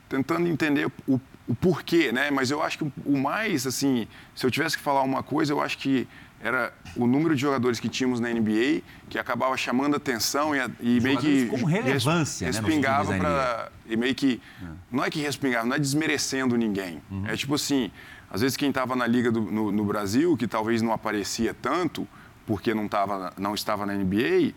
[0.08, 2.30] tentando entender o, o, porquê, né?
[2.30, 5.62] Mas eu acho que o mais, assim, se eu tivesse que falar uma coisa, eu
[5.62, 6.08] acho que
[6.44, 11.00] era o número de jogadores que tínhamos na NBA que acabava chamando atenção e, e
[11.00, 14.66] meio que com relevância, res, respingava né, para e meio que é.
[14.92, 17.02] não é que respingava, não é desmerecendo ninguém.
[17.12, 17.28] Uhum.
[17.28, 17.92] É tipo assim,
[18.30, 22.08] às vezes quem estava na liga do, no, no Brasil que talvez não aparecia tanto
[22.46, 24.54] porque não, tava, não estava na NBA,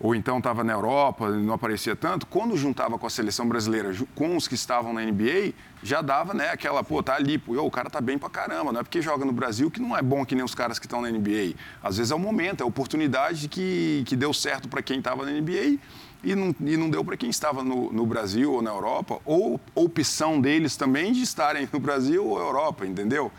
[0.00, 4.36] ou então estava na Europa, não aparecia tanto, quando juntava com a seleção brasileira, com
[4.36, 5.52] os que estavam na NBA,
[5.82, 8.80] já dava, né, aquela, pô, tá ali, pô, o cara tá bem pra caramba, não
[8.80, 11.00] é porque joga no Brasil que não é bom que nem os caras que estão
[11.02, 11.54] na NBA.
[11.82, 15.26] Às vezes é o momento, é a oportunidade que, que deu certo para quem estava
[15.26, 15.78] na NBA
[16.22, 19.60] e não, e não deu para quem estava no, no, Brasil ou na Europa, ou
[19.74, 23.32] opção deles também de estarem no Brasil ou Europa, entendeu?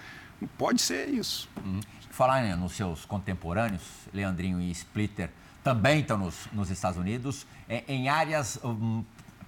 [0.58, 1.50] Pode ser isso.
[1.64, 3.82] Uhum falar né, nos seus contemporâneos,
[4.14, 5.30] Leandrinho e Splitter,
[5.64, 9.06] também estão nos, nos Estados Unidos, é, em áreas, um,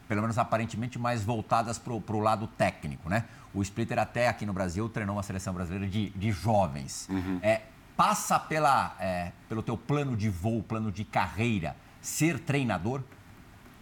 [0.07, 3.25] pelo menos aparentemente, mais voltadas para o lado técnico, né?
[3.53, 7.09] O Splitter até aqui no Brasil treinou uma seleção brasileira de, de jovens.
[7.09, 7.39] Uhum.
[7.43, 7.63] É,
[7.97, 13.01] passa pela, é, pelo teu plano de voo, plano de carreira, ser treinador?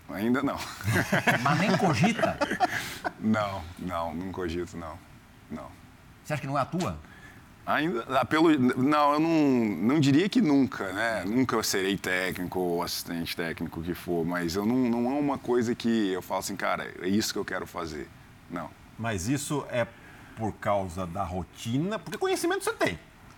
[0.10, 0.58] Ainda não.
[1.44, 2.40] Mas nem cogita?
[3.20, 4.98] Não, não, não cogito, não.
[5.52, 5.68] não.
[6.24, 6.98] Você acha que não é a tua?
[7.70, 11.24] Ainda, ah, pelo, não, eu não, não diria que nunca, né?
[11.24, 15.76] Nunca serei técnico ou assistente técnico que for, mas eu não, não é uma coisa
[15.76, 18.10] que eu falo assim, cara, é isso que eu quero fazer.
[18.50, 18.72] Não.
[18.98, 19.86] Mas isso é
[20.36, 22.98] por causa da rotina, porque conhecimento você tem.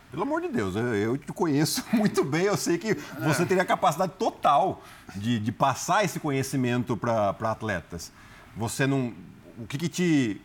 [0.10, 3.64] Pelo amor de Deus, eu, eu te conheço muito bem, eu sei que você teria
[3.64, 4.82] a capacidade total
[5.14, 8.14] de, de passar esse conhecimento para atletas.
[8.56, 9.14] Você não.
[9.58, 10.42] O que, que te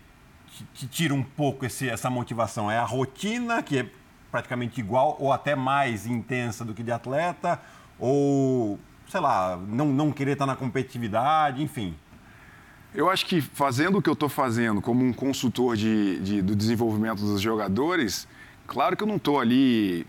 [0.75, 2.71] te tira um pouco esse, essa motivação?
[2.71, 3.87] É a rotina, que é
[4.31, 7.61] praticamente igual ou até mais intensa do que de atleta?
[7.99, 11.95] Ou, sei lá, não, não querer estar na competitividade, enfim?
[12.95, 16.55] Eu acho que fazendo o que eu estou fazendo como um consultor de, de, do
[16.55, 18.27] desenvolvimento dos jogadores,
[18.67, 20.07] claro que eu não estou ali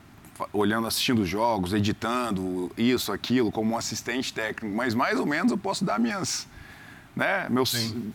[0.53, 5.57] olhando, assistindo jogos, editando isso, aquilo, como um assistente técnico, mas mais ou menos eu
[5.57, 6.47] posso dar minhas,
[7.15, 8.13] né, meus, Sim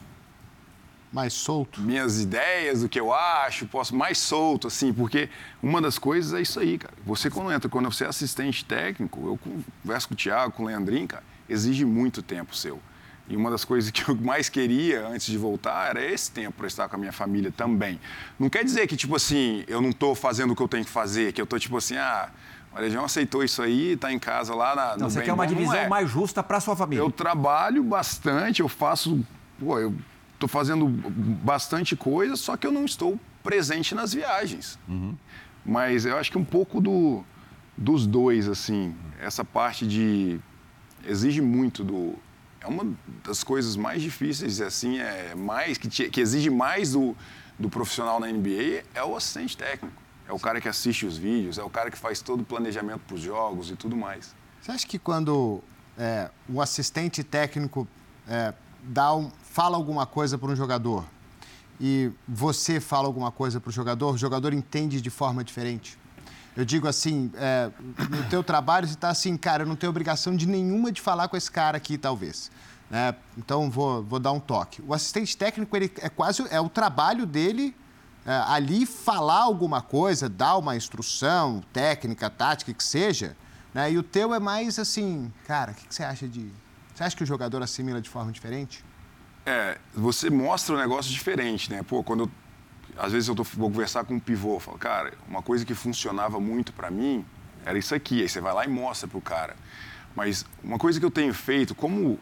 [1.12, 1.81] mais solto?
[1.81, 5.29] Minhas ideias, o que eu acho, posso mais solto, assim, porque
[5.62, 6.94] uma das coisas é isso aí, cara.
[7.05, 9.38] Você, quando entra, quando você é assistente técnico, eu
[9.83, 12.81] converso com o Thiago, com o Leandrinho, cara, exige muito tempo seu.
[13.29, 16.66] E uma das coisas que eu mais queria antes de voltar era esse tempo para
[16.66, 18.01] estar com a minha família também.
[18.38, 20.90] Não quer dizer que, tipo assim, eu não estou fazendo o que eu tenho que
[20.90, 22.31] fazer, que eu estou, tipo assim, ah,
[22.75, 25.75] o Legião aceitou isso aí, está em casa lá na, no Você quer uma divisão
[25.75, 25.88] é.
[25.88, 27.03] mais justa para sua família?
[27.03, 29.22] Eu trabalho bastante, eu faço.
[29.61, 29.94] Pô, eu
[30.42, 34.78] estou fazendo bastante coisa, só que eu não estou presente nas viagens.
[34.88, 35.16] Uhum.
[35.64, 37.24] Mas eu acho que um pouco do,
[37.76, 40.40] dos dois, assim, essa parte de.
[41.05, 42.16] exige muito do.
[42.61, 42.92] é uma
[43.24, 47.16] das coisas mais difíceis, assim, é mais que, te, que exige mais do,
[47.59, 50.02] do profissional na NBA é o assistente técnico.
[50.28, 53.00] É o cara que assiste os vídeos, é o cara que faz todo o planejamento
[53.07, 54.35] para os jogos e tudo mais.
[54.61, 55.62] Você acha que quando
[55.98, 57.87] é, um assistente técnico
[58.26, 61.05] é, dá um, fala alguma coisa para um jogador
[61.79, 65.99] e você fala alguma coisa para o jogador, o jogador entende de forma diferente?
[66.57, 67.71] Eu digo assim, é,
[68.09, 71.29] no teu trabalho você está assim, cara, eu não tenho obrigação de nenhuma de falar
[71.29, 72.51] com esse cara aqui, talvez.
[72.91, 73.15] Né?
[73.37, 74.83] Então, vou, vou dar um toque.
[74.87, 77.75] O assistente técnico, ele é quase, é o trabalho dele
[78.25, 83.37] é, ali falar alguma coisa, dar uma instrução técnica, tática, que seja,
[83.75, 83.93] né?
[83.93, 86.51] E o teu é mais assim, cara, o que, que você acha de...
[86.95, 88.85] Você acha que o jogador assimila de forma diferente?
[89.44, 91.83] É, você mostra um negócio diferente, né?
[91.83, 92.31] Pô, quando eu
[92.96, 96.38] às vezes eu tô, vou conversar com um pivô, falo, cara, uma coisa que funcionava
[96.38, 97.24] muito para mim
[97.64, 98.20] era isso aqui.
[98.20, 99.57] Aí você vai lá e mostra pro cara.
[100.14, 102.18] Mas uma coisa que eu tenho feito, como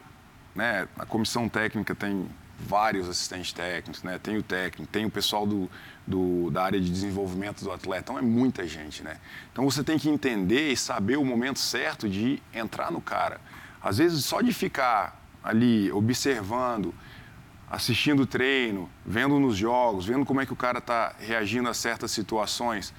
[0.54, 2.28] né, a comissão técnica tem
[2.58, 4.18] vários assistentes técnicos, né?
[4.18, 5.68] Tem o técnico, tem o pessoal do,
[6.06, 9.16] do, da área de desenvolvimento do atleta, então é muita gente, né?
[9.50, 13.40] Então você tem que entender e saber o momento certo de entrar no cara.
[13.82, 16.94] Às vezes só de ficar ali observando,
[17.70, 21.74] assistindo o treino, vendo nos jogos, vendo como é que o cara está reagindo a
[21.74, 22.92] certas situações,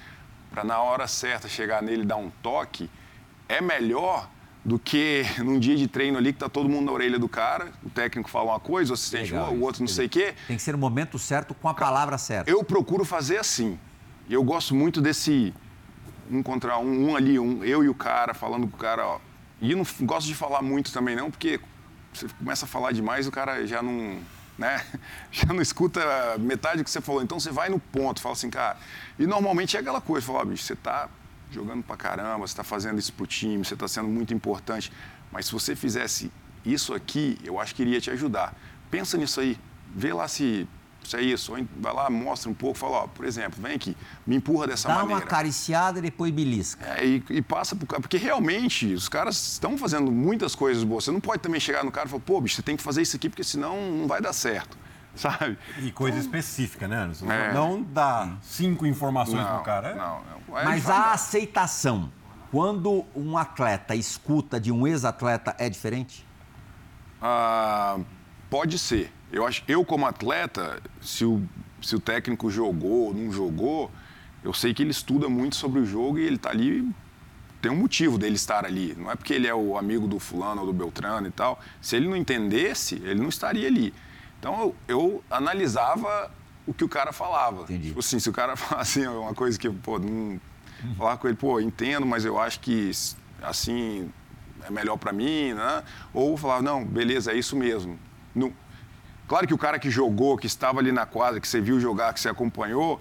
[0.50, 2.88] para na hora certa chegar nele e dar um toque,
[3.48, 4.30] é melhor
[4.64, 7.70] do que num dia de treino ali que está todo mundo na orelha do cara,
[7.84, 10.34] o técnico fala uma coisa, o assistente Legal, o outro não sei o quê.
[10.46, 12.50] Tem que ser no momento certo com a palavra certa.
[12.50, 13.78] Eu procuro fazer assim.
[14.30, 15.52] Eu gosto muito desse
[16.30, 19.20] um contra um, um ali, um, eu e o cara, falando com o cara, ó.
[19.60, 21.60] E não gosto de falar muito também não, porque
[22.12, 24.18] você começa a falar demais, o cara já não
[24.62, 24.84] né?
[25.30, 26.00] Já não escuta
[26.38, 27.22] metade do que você falou.
[27.22, 28.78] Então você vai no ponto, fala assim, cara.
[29.18, 31.08] E normalmente é aquela coisa, fala, oh, bicho, você está
[31.50, 34.92] jogando pra caramba, você está fazendo isso pro time, você está sendo muito importante.
[35.30, 36.30] Mas se você fizesse
[36.64, 38.54] isso aqui, eu acho que iria te ajudar.
[38.90, 39.58] Pensa nisso aí,
[39.94, 40.68] vê lá se
[41.04, 41.52] isso é isso.
[41.78, 44.94] Vai lá, mostra um pouco, fala, ó, por exemplo, vem aqui, me empurra dessa Dá
[44.94, 45.20] maneira.
[45.20, 46.84] Dá uma acariciada e depois belisca.
[46.96, 51.04] É, e, e, passa por Porque realmente os caras estão fazendo muitas coisas boas.
[51.04, 53.02] Você não pode também chegar no cara e falar, pô, bicho, você tem que fazer
[53.02, 54.76] isso aqui porque senão não vai dar certo.
[55.14, 55.58] Sabe?
[55.78, 57.30] E coisa então, específica, né, Anderson?
[57.30, 57.52] É.
[57.52, 59.88] Não dá cinco informações não, pro cara.
[59.88, 59.94] É?
[59.94, 60.58] Não, não.
[60.58, 62.10] É Mas a aceitação,
[62.50, 66.26] quando um atleta escuta de um ex-atleta, é diferente?
[67.20, 67.98] Ah,
[68.48, 69.12] pode ser.
[69.32, 71.42] Eu acho, eu como atleta, se o,
[71.80, 73.90] se o técnico jogou ou não jogou,
[74.44, 76.86] eu sei que ele estuda muito sobre o jogo e ele está ali
[77.62, 78.94] tem um motivo dele estar ali.
[78.98, 81.60] Não é porque ele é o amigo do fulano ou do Beltrano e tal.
[81.80, 83.94] Se ele não entendesse, ele não estaria ali.
[84.40, 86.28] Então eu, eu analisava
[86.66, 87.62] o que o cara falava.
[87.62, 87.88] Entendi.
[87.88, 90.40] Tipo assim, se o cara falasse assim, uma coisa que, pô, não.
[90.98, 92.90] Falar com ele, pô, entendo, mas eu acho que
[93.40, 94.10] assim
[94.66, 95.84] é melhor para mim, né?
[96.12, 97.96] Ou falar, não, beleza, é isso mesmo.
[98.34, 98.52] Não,
[99.28, 102.12] Claro que o cara que jogou, que estava ali na quadra, que você viu jogar,
[102.12, 103.00] que você acompanhou,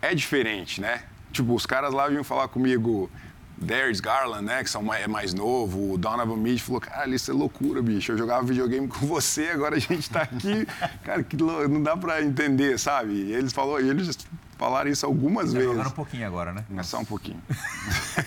[0.00, 1.02] é diferente, né?
[1.32, 3.10] Tipo, os caras lá vinham falar comigo,
[3.58, 7.34] Darius Garland, né, que são, é mais novo, o Donovan Mitchell falou, cara, isso é
[7.34, 10.66] loucura, bicho, eu jogava videogame com você, agora a gente tá aqui,
[11.02, 13.12] cara, que não dá para entender, sabe?
[13.12, 14.16] E eles, falou, eles
[14.58, 15.72] falaram isso algumas tá vezes.
[15.72, 16.64] Jogando um pouquinho agora, né?
[16.76, 17.42] É só um pouquinho.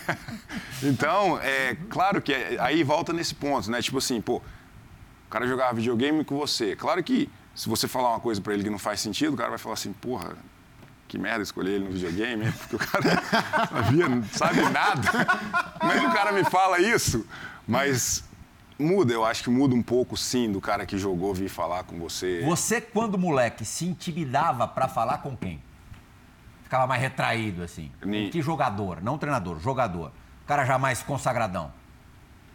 [0.81, 3.81] então, é claro que é, aí volta nesse ponto, né?
[3.81, 4.41] Tipo assim, pô,
[5.29, 6.75] o cara jogava videogame com você.
[6.75, 9.49] Claro que se você falar uma coisa para ele que não faz sentido, o cara
[9.49, 10.35] vai falar assim, porra,
[11.07, 13.21] que merda escolher ele no videogame, porque o cara
[14.09, 15.07] não sabe nada.
[15.79, 17.27] Como é o cara me fala isso?
[17.67, 18.23] Mas
[18.79, 21.99] muda, eu acho que muda um pouco sim do cara que jogou vir falar com
[21.99, 22.41] você.
[22.43, 25.61] Você, quando moleque, se intimidava para falar com quem?
[26.63, 27.91] Ficava mais retraído, assim.
[28.03, 28.31] Ni...
[28.31, 28.99] Que jogador?
[28.99, 30.11] Não treinador, jogador.
[30.43, 31.71] O cara já mais consagradão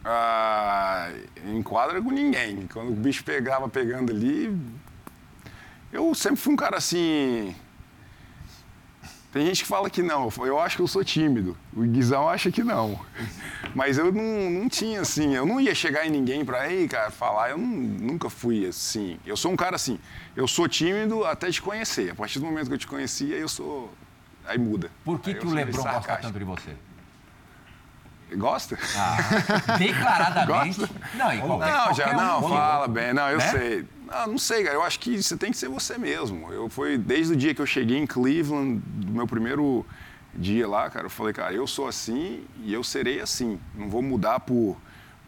[0.04, 1.10] ah,
[1.46, 2.66] enquadra com ninguém.
[2.72, 4.54] Quando o bicho pegava pegando ali,
[5.92, 7.54] eu sempre fui um cara assim.
[9.32, 11.56] Tem gente que fala que não, eu acho que eu sou tímido.
[11.72, 13.00] O Guizão acha que não.
[13.74, 17.10] Mas eu não, não tinha assim, eu não ia chegar em ninguém pra, ei, cara,
[17.10, 17.50] falar.
[17.50, 19.18] Eu não, nunca fui assim.
[19.26, 19.98] Eu sou um cara assim,
[20.36, 22.12] eu sou tímido até te conhecer.
[22.12, 23.92] A partir do momento que eu te conhecia, eu sou.
[24.44, 24.90] Aí muda.
[25.04, 26.70] Por que, Aí que o Lebron gosta tanto de você?
[28.32, 28.78] Gosta?
[28.96, 30.80] Ah, declaradamente.
[30.80, 30.94] Gosta?
[31.14, 33.12] Não, em qualquer, não, já não, um, fala bem.
[33.12, 33.50] Não, eu né?
[33.50, 33.86] sei.
[34.06, 34.74] Não, não sei, cara.
[34.74, 36.52] Eu acho que você tem que ser você mesmo.
[36.52, 39.86] Eu foi desde o dia que eu cheguei em Cleveland, do meu primeiro
[40.34, 43.60] dia lá, cara, eu falei, cara, eu sou assim e eu serei assim.
[43.74, 44.76] Não vou mudar por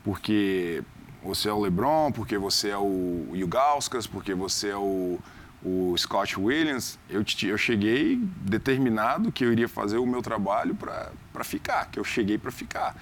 [0.03, 0.85] porque
[1.23, 5.19] você é o LeBron, porque você é o Yugauskas, porque você é o,
[5.67, 6.97] o Scott Williams.
[7.11, 12.05] Eu, eu cheguei determinado que eu iria fazer o meu trabalho para ficar, que eu
[12.05, 12.97] cheguei para ficar.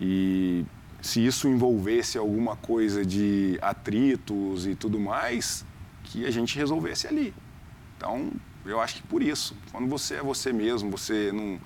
[0.00, 0.64] E
[1.00, 5.64] se isso envolvesse alguma coisa de atritos e tudo mais,
[6.02, 7.32] que a gente resolvesse ali.
[7.96, 8.32] Então,
[8.66, 9.56] eu acho que por isso.
[9.70, 11.60] Quando você é você mesmo, você não.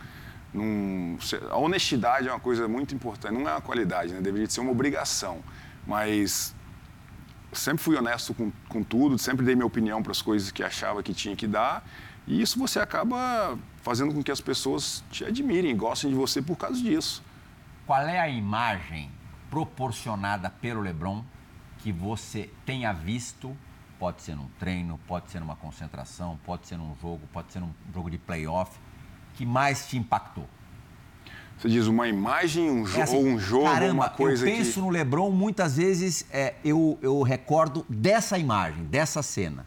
[0.53, 1.19] não
[1.51, 3.33] a honestidade é uma coisa muito importante.
[3.33, 4.21] Não é uma qualidade, né?
[4.21, 5.39] deveria ser uma obrigação.
[5.87, 6.55] Mas
[7.59, 11.03] sempre fui honesto com, com tudo, sempre dei minha opinião para as coisas que achava
[11.03, 11.87] que tinha que dar.
[12.27, 16.57] E isso você acaba fazendo com que as pessoas te admirem, gostem de você por
[16.57, 17.23] causa disso.
[17.87, 19.11] Qual é a imagem
[19.49, 21.25] proporcionada pelo LeBron
[21.79, 23.57] que você tenha visto?
[23.99, 27.73] Pode ser num treino, pode ser numa concentração, pode ser num jogo, pode ser num
[27.95, 28.77] jogo de playoff,
[29.35, 30.49] que mais te impactou?
[31.59, 34.75] Você diz uma imagem um é assim, ou um jogo, caramba, uma coisa eu penso
[34.75, 34.81] que...
[34.81, 39.65] no LeBron, muitas vezes é, eu, eu recordo dessa imagem, dessa cena.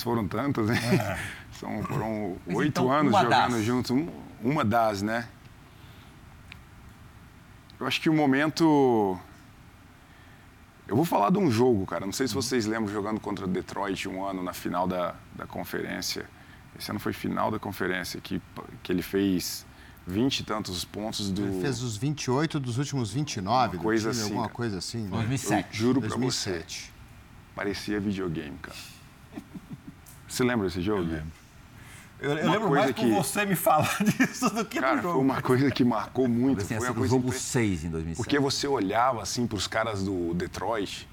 [0.00, 0.76] Foram tantas, né?
[0.76, 1.36] É.
[1.56, 3.64] São, foram oito então, anos jogando das.
[3.64, 3.90] juntos.
[3.90, 4.08] Um,
[4.42, 5.26] uma das, né?
[7.78, 9.18] Eu acho que o momento.
[10.86, 12.04] Eu vou falar de um jogo, cara.
[12.04, 16.26] Não sei se vocês lembram jogando contra Detroit um ano na final da, da conferência.
[16.78, 18.40] Esse ano foi final da conferência, que,
[18.82, 19.65] que ele fez
[20.06, 21.42] 20 e tantos pontos do.
[21.42, 24.54] Ele fez os 28 dos últimos 29, uma coisa time, assim, alguma cara.
[24.54, 25.02] coisa assim.
[25.02, 25.10] Né?
[25.10, 25.68] 2007.
[25.68, 26.52] Eu juro 2007.
[26.52, 26.90] pra você.
[27.54, 28.76] Parecia videogame, cara.
[30.28, 31.02] Você lembra desse jogo?
[31.02, 31.32] Eu lembro.
[32.18, 33.02] Eu, eu lembro mais que...
[33.02, 35.14] por você me falar disso do que cara, do jogo.
[35.14, 36.64] Foi uma coisa que marcou muito.
[36.64, 38.16] Foi uma coisa jogo 6 em 2007.
[38.16, 41.08] Porque você olhava assim para os caras do Detroit,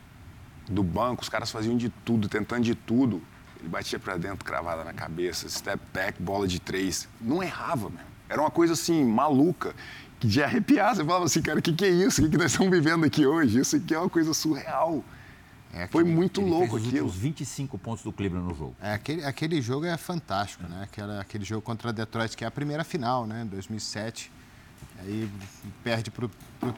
[0.67, 3.21] do banco, os caras faziam de tudo, tentando de tudo.
[3.60, 7.08] Ele batia para dentro, cravada na cabeça, step back, bola de três.
[7.21, 8.12] Não errava, mesmo.
[8.29, 9.75] Era uma coisa assim, maluca,
[10.19, 10.95] de arrepiar.
[10.95, 12.21] Você falava assim, cara, o que, que é isso?
[12.21, 13.59] O que, que nós estamos vivendo aqui hoje?
[13.59, 15.03] Isso aqui é uma coisa surreal.
[15.73, 17.07] É, Foi muito ele louco fez aquilo.
[17.07, 18.75] Os 25 pontos do Cleveland no jogo.
[18.79, 20.81] É, aquele, aquele jogo é fantástico, né?
[20.83, 23.43] Aquela, aquele jogo contra Detroit, que é a primeira final, né?
[23.49, 24.31] 2007.
[24.99, 25.27] Aí
[25.83, 26.12] perde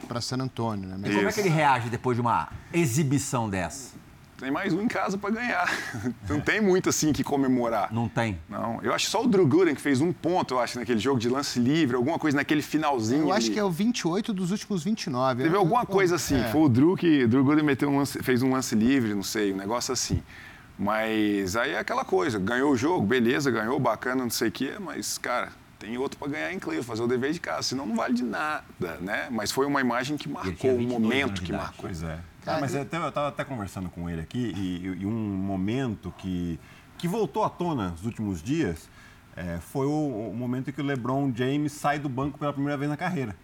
[0.08, 0.96] para San Antônio, né?
[0.98, 3.94] Mas como é que ele reage depois de uma exibição dessa?
[4.38, 5.66] Tem mais um em casa para ganhar.
[6.28, 7.92] Não tem muito assim que comemorar.
[7.92, 8.38] Não tem?
[8.48, 8.78] Não.
[8.82, 11.28] Eu acho só o Drew Gooden que fez um ponto, eu acho, naquele jogo de
[11.28, 13.22] lance livre, alguma coisa naquele finalzinho.
[13.22, 13.54] Eu acho ali.
[13.54, 15.42] que é o 28 dos últimos 29.
[15.42, 16.38] Teve eu, alguma eu, coisa assim.
[16.38, 16.48] É.
[16.48, 17.24] Foi o Drew que.
[17.24, 20.22] O Drew Gooden meteu um lance, fez um lance livre, não sei, um negócio assim.
[20.78, 24.74] Mas aí é aquela coisa, ganhou o jogo, beleza, ganhou, bacana, não sei o quê,
[24.78, 27.96] mas, cara, tem outro para ganhar em Cleveland, fazer o dever de casa, senão não
[27.96, 29.28] vale de nada, né?
[29.30, 31.86] Mas foi uma imagem que marcou, um momento que marcou.
[31.86, 32.18] Pois é.
[32.46, 36.58] Ah, mas eu estava até conversando com ele aqui e, e, um momento que,
[36.98, 38.88] que voltou à tona nos últimos dias
[39.36, 42.76] é, foi o, o, momento em que o LeBron James sai do banco pela primeira
[42.76, 43.36] vez na carreira,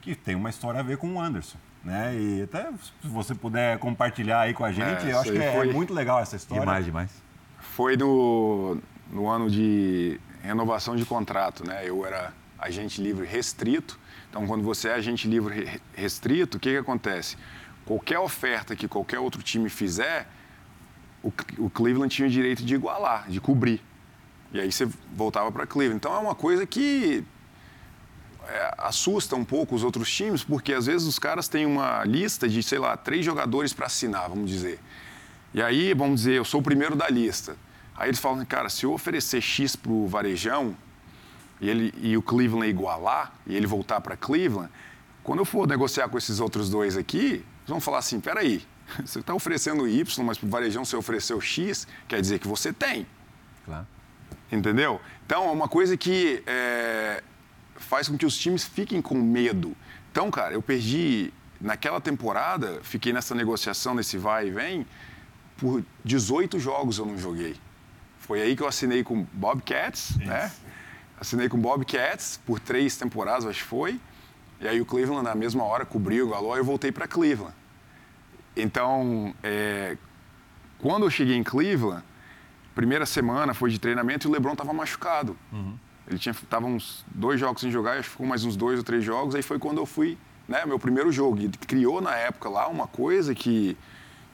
[0.00, 1.58] que tem uma história a ver com o Anderson.
[1.84, 2.16] Né?
[2.16, 2.70] E até
[3.02, 5.92] se você puder compartilhar aí com a gente, É, eu acho que é foi- muito
[5.92, 6.62] legal essa história.
[6.62, 7.10] Demais, demais.
[7.58, 8.78] Foi no,
[9.10, 11.82] no ano de renovação de contrato, né?
[11.84, 13.98] Eu era agente livre restrito.
[14.30, 17.36] Então, quando você é agente livre re- restrito, o que, que acontece?
[17.84, 20.26] Qualquer oferta que qualquer outro time fizer,
[21.22, 23.80] o, o Cleveland tinha o direito de igualar, de cobrir.
[24.52, 25.96] E aí você voltava para Cleveland.
[25.96, 27.24] Então, é uma coisa que
[28.46, 32.48] é, assusta um pouco os outros times, porque às vezes os caras têm uma lista
[32.48, 34.78] de, sei lá, três jogadores para assinar, vamos dizer.
[35.52, 37.56] E aí, vamos dizer, eu sou o primeiro da lista.
[37.96, 40.76] Aí eles falam, cara, se eu oferecer X para o Varejão
[41.60, 44.70] e, ele, e o Cleveland igualar, e ele voltar para Cleveland,
[45.22, 48.62] quando eu for negociar com esses outros dois aqui, eles vão falar assim, peraí,
[49.04, 52.72] você está oferecendo Y, mas para o Varejão você ofereceu X, quer dizer que você
[52.72, 53.06] tem.
[53.64, 53.86] Claro.
[54.52, 55.00] Entendeu?
[55.24, 57.22] Então, é uma coisa que é,
[57.76, 59.74] faz com que os times fiquem com medo.
[60.12, 64.86] Então, cara, eu perdi naquela temporada, fiquei nessa negociação, nesse vai e vem,
[65.56, 67.56] por 18 jogos eu não joguei.
[68.18, 70.52] Foi aí que eu assinei com Bobcats, né?
[71.18, 74.00] Assinei com Bobcats por três temporadas, acho que foi.
[74.64, 77.54] E aí o Cleveland, na mesma hora, cobriu o Galó e eu voltei para Cleveland.
[78.56, 79.94] Então, é,
[80.78, 82.02] quando eu cheguei em Cleveland,
[82.74, 85.36] primeira semana foi de treinamento e o LeBron estava machucado.
[86.08, 88.84] Ele tinha tava uns dois jogos sem jogar, acho que ficou mais uns dois ou
[88.84, 89.34] três jogos.
[89.34, 90.16] Aí foi quando eu fui,
[90.48, 91.38] né, meu primeiro jogo.
[91.40, 93.76] E criou na época lá uma coisa que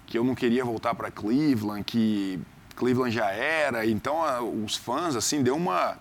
[0.06, 2.40] que eu não queria voltar para Cleveland, que
[2.74, 3.86] Cleveland já era.
[3.86, 5.96] Então a- os fãs assim deu uma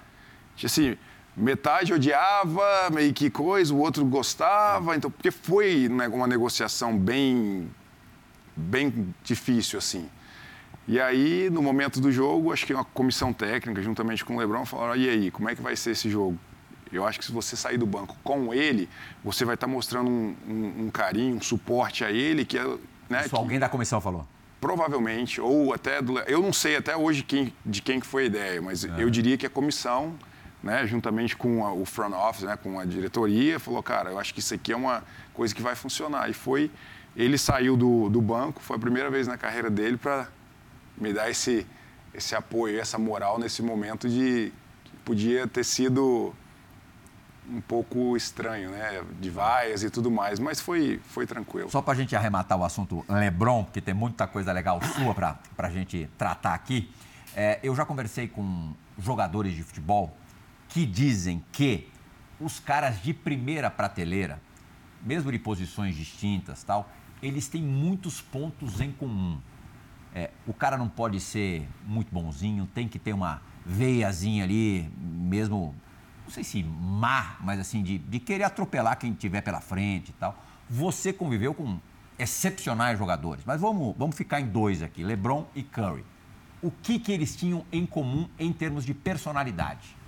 [0.63, 0.97] assim,
[1.39, 4.95] metade odiava, meio que coisa, o outro gostava.
[4.95, 7.69] Então porque foi né, uma negociação bem
[8.55, 10.09] bem difícil assim.
[10.87, 14.65] E aí, no momento do jogo, acho que uma comissão técnica, juntamente com o Lebron,
[14.65, 16.37] falaram: e aí, como é que vai ser esse jogo?
[16.91, 18.89] Eu acho que se você sair do banco com ele,
[19.23, 22.63] você vai estar mostrando um, um- um carinho, um suporte a ele, que é.
[23.07, 24.27] Né, Isso que alguém da comissão falou.
[24.59, 26.01] provavelmente, ou até.
[26.01, 29.09] Do, eu não sei até hoje quem, de quem que foi a ideia, mas eu
[29.11, 30.15] diria que a comissão
[30.61, 34.33] né, juntamente com a, o front office, né, com a diretoria, falou, cara, eu acho
[34.33, 35.03] que isso aqui é uma
[35.33, 36.29] coisa que vai funcionar.
[36.29, 36.69] E foi,
[37.15, 40.27] ele saiu do, do banco, foi a primeira vez na carreira dele para
[40.97, 41.65] me dar esse,
[42.13, 44.51] esse apoio, essa moral nesse momento de
[44.83, 46.33] que podia ter sido
[47.49, 49.03] um pouco estranho, né?
[49.19, 51.69] De vaias e tudo mais, mas foi, foi tranquilo.
[51.69, 55.39] Só para a gente arrematar o assunto LeBron, porque tem muita coisa legal sua para
[55.57, 56.91] a gente tratar aqui.
[57.35, 60.15] É, eu já conversei com jogadores de futebol
[60.69, 61.89] que dizem que
[62.39, 64.41] os caras de primeira prateleira,
[65.03, 66.89] mesmo de posições distintas, tal,
[67.21, 69.39] eles têm muitos pontos em comum.
[70.13, 75.75] É, o cara não pode ser muito bonzinho, tem que ter uma veiazinha ali, mesmo,
[76.23, 80.13] não sei se má, mas assim, de, de querer atropelar quem tiver pela frente e
[80.13, 80.43] tal.
[80.69, 81.79] Você conviveu com
[82.17, 86.05] excepcionais jogadores, mas vamos, vamos ficar em dois aqui, LeBron e Curry.
[86.61, 89.98] O que, que eles tinham em comum em termos de personalidade?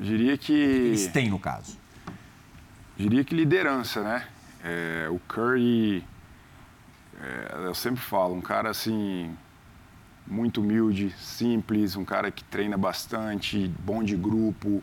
[0.00, 0.52] Diria que.
[0.52, 1.76] Eles têm, no caso.
[2.96, 4.26] Diria que liderança, né?
[4.64, 6.02] É, o Curry,
[7.20, 9.34] é, eu sempre falo, um cara assim,
[10.26, 14.82] muito humilde, simples, um cara que treina bastante, bom de grupo,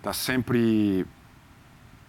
[0.00, 1.06] tá sempre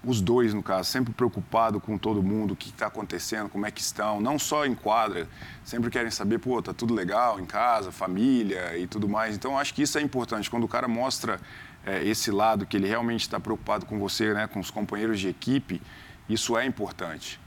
[0.03, 3.71] os dois, no caso, sempre preocupado com todo mundo, o que está acontecendo, como é
[3.71, 5.27] que estão, não só em quadra,
[5.63, 9.35] sempre querem saber, pô, tá tudo legal em casa, família e tudo mais.
[9.35, 10.49] Então, acho que isso é importante.
[10.49, 11.39] Quando o cara mostra
[11.85, 15.27] é, esse lado, que ele realmente está preocupado com você, né, com os companheiros de
[15.27, 15.81] equipe,
[16.29, 17.39] isso é importante.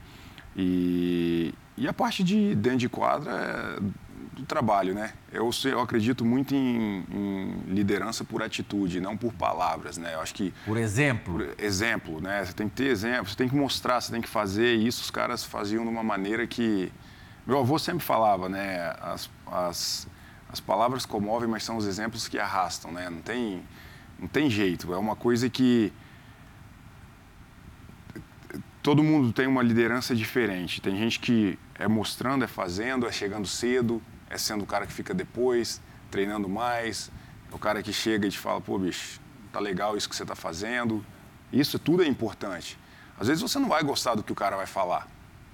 [0.55, 4.07] E, e a parte de dentro de quadra é
[4.37, 5.13] do trabalho, né?
[5.31, 10.13] Eu, eu acredito muito em, em, liderança por atitude, não por palavras, né?
[10.13, 12.45] Eu acho que por exemplo, por exemplo, né?
[12.45, 14.75] Você tem que ter exemplo, você tem que mostrar, você tem que fazer.
[14.75, 16.91] E isso os caras faziam de uma maneira que
[17.45, 18.95] meu avô sempre falava, né?
[19.01, 20.07] As, as,
[20.49, 23.09] as palavras comovem, mas são os exemplos que arrastam, né?
[23.09, 23.63] Não tem
[24.19, 24.93] não tem jeito.
[24.93, 25.91] É uma coisa que
[28.81, 30.81] todo mundo tem uma liderança diferente.
[30.81, 34.93] Tem gente que é mostrando, é fazendo, é chegando cedo, é sendo o cara que
[34.93, 37.11] fica depois, treinando mais.
[37.51, 39.19] É o cara que chega e te fala, pô, bicho,
[39.51, 41.05] tá legal isso que você está fazendo.
[41.51, 42.77] Isso tudo é importante.
[43.19, 45.07] Às vezes você não vai gostar do que o cara vai falar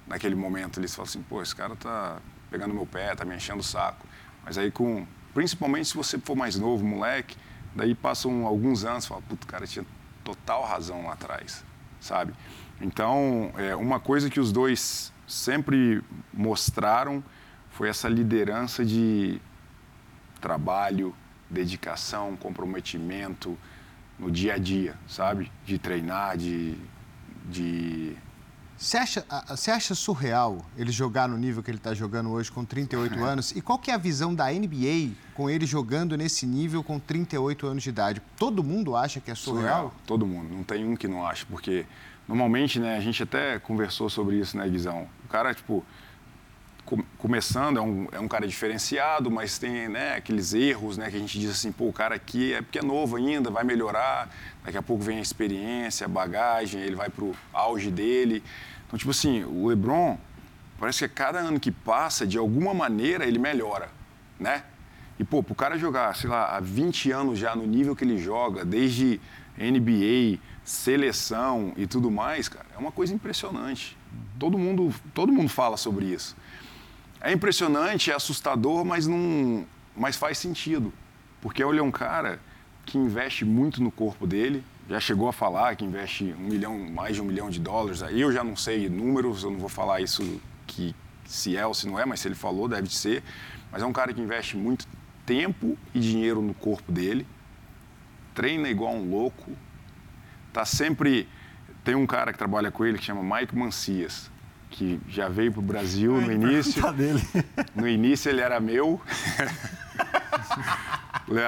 [0.06, 0.78] naquele momento.
[0.80, 2.18] Ele fala assim, pô, esse cara tá
[2.50, 4.06] pegando meu pé, tá me enchendo o saco.
[4.44, 7.36] Mas aí com, principalmente se você for mais novo, moleque,
[7.74, 9.84] Daí passam alguns anos, fala, puto, cara tinha
[10.22, 11.64] total razão lá atrás,
[12.00, 12.32] sabe?
[12.80, 16.02] Então, é, uma coisa que os dois sempre
[16.32, 17.22] mostraram
[17.70, 19.40] foi essa liderança de
[20.40, 21.14] trabalho,
[21.50, 23.58] dedicação, comprometimento
[24.18, 25.50] no dia a dia, sabe?
[25.64, 26.76] De treinar, de,
[27.46, 28.16] de
[28.76, 32.64] você acha, você acha surreal ele jogar no nível que ele está jogando hoje com
[32.64, 33.22] 38 é.
[33.22, 33.50] anos?
[33.52, 37.66] E qual que é a visão da NBA com ele jogando nesse nível com 38
[37.66, 38.22] anos de idade?
[38.36, 39.62] Todo mundo acha que é surreal?
[39.62, 39.94] surreal?
[40.06, 40.54] Todo mundo.
[40.54, 41.86] Não tem um que não acha, porque
[42.26, 45.06] normalmente, né, a gente até conversou sobre isso, né, Guizão?
[45.24, 45.84] O cara, tipo,
[47.18, 51.18] começando, é um, é um cara diferenciado, mas tem né, aqueles erros né, que a
[51.18, 54.28] gente diz assim, pô, o cara aqui é porque é novo ainda, vai melhorar,
[54.62, 58.42] daqui a pouco vem a experiência, a bagagem, ele vai para o auge dele.
[58.86, 60.18] Então, tipo assim, o LeBron,
[60.78, 63.88] parece que a cada ano que passa, de alguma maneira, ele melhora,
[64.38, 64.64] né?
[65.18, 68.18] E, pô, pro cara jogar, sei lá, há 20 anos já no nível que ele
[68.18, 69.20] joga, desde
[69.56, 73.96] NBA, seleção e tudo mais, cara, é uma coisa impressionante.
[74.38, 76.36] Todo mundo, todo mundo fala sobre isso.
[77.24, 79.64] É impressionante, é assustador, mas, não,
[79.96, 80.92] mas faz sentido.
[81.40, 82.38] Porque ele é um cara
[82.84, 87.16] que investe muito no corpo dele, já chegou a falar que investe um milhão, mais
[87.16, 88.02] de um milhão de dólares.
[88.02, 90.94] Aí eu já não sei números, eu não vou falar isso que
[91.24, 93.22] se é ou se não é, mas se ele falou, deve ser.
[93.72, 94.86] Mas é um cara que investe muito
[95.24, 97.26] tempo e dinheiro no corpo dele,
[98.34, 99.50] treina igual um louco,
[100.52, 101.26] tá sempre.
[101.82, 104.30] Tem um cara que trabalha com ele que chama Mike Mancias
[104.74, 106.82] que já veio para o Brasil no início.
[107.74, 109.00] No início ele era meu.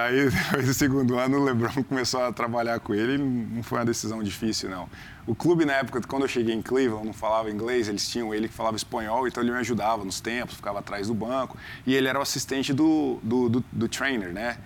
[0.07, 3.19] Aí, depois do segundo ano, o Lebron começou a trabalhar com ele.
[3.19, 4.89] Não foi uma decisão difícil, não.
[5.27, 8.49] O clube, na época, quando eu cheguei em Cleveland, não falava inglês, eles tinham ele
[8.49, 11.59] que falava espanhol, então ele me ajudava nos tempos, ficava atrás do banco.
[11.85, 14.57] E ele era o assistente do, do, do, do trainer, né?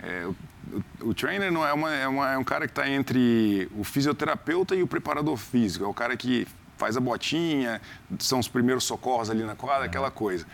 [0.00, 3.68] É, o, o, trainer não é, uma, é, uma, é um cara que está entre
[3.76, 5.84] o fisioterapeuta e o preparador físico.
[5.84, 6.46] É o cara que
[6.82, 7.80] faz a botinha,
[8.18, 10.44] são os primeiros socorros ali na quadra, aquela coisa.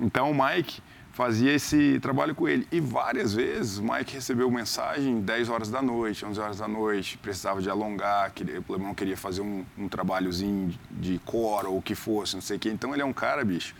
[0.00, 0.80] Então o Mike
[1.12, 2.66] fazia esse trabalho com ele.
[2.72, 7.18] E várias vezes o Mike recebeu mensagem 10 horas da noite, 11 horas da noite,
[7.18, 11.82] precisava de alongar, queria, o Lebron queria fazer um, um trabalhozinho de cor ou o
[11.82, 12.70] que fosse, não sei o quê.
[12.70, 13.74] Então ele é um cara, bicho,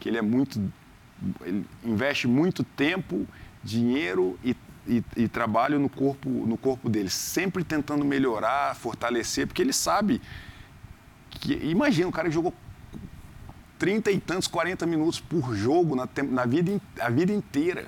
[0.00, 0.60] que ele é muito.
[1.42, 3.24] Ele investe muito tempo,
[3.62, 4.56] dinheiro e
[4.88, 10.22] e, e trabalho no corpo, no corpo dele, sempre tentando melhorar, fortalecer, porque ele sabe
[11.38, 11.54] que.
[11.68, 12.52] Imagina, o cara que jogou
[13.78, 17.86] 30 e tantos, 40 minutos por jogo na, na vida, a vida inteira.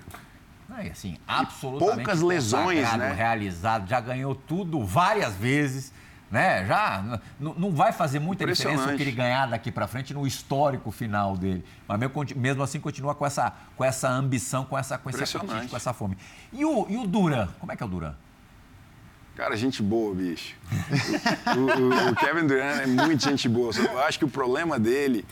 [0.84, 1.96] E assim, absolutamente.
[1.96, 3.12] poucas lesões, né?
[3.12, 5.92] realizado, já ganhou tudo várias vezes
[6.30, 6.66] né?
[6.66, 10.90] Já não vai fazer muita diferença o que ele ganhar daqui para frente no histórico
[10.90, 11.64] final dele.
[11.86, 11.99] Mas
[12.36, 15.92] mesmo assim continua com essa, com essa ambição, com essa, com esse apetite, com essa
[15.92, 16.18] fome.
[16.53, 17.49] E o, e o Duran?
[17.59, 18.14] Como é que é o Duran?
[19.39, 20.57] Cara, gente boa, bicho.
[21.57, 23.70] o, o, o, Kevin Durant é muito gente boa.
[23.72, 25.24] Eu acho que o problema dele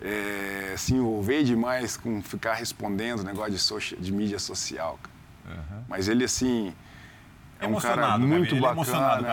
[0.00, 4.98] é se envolver demais com ficar respondendo negócio de, social, de mídia social.
[5.44, 5.84] Uhum.
[5.86, 6.72] Mas ele, assim,
[7.60, 9.28] é um cara muito ele bacana.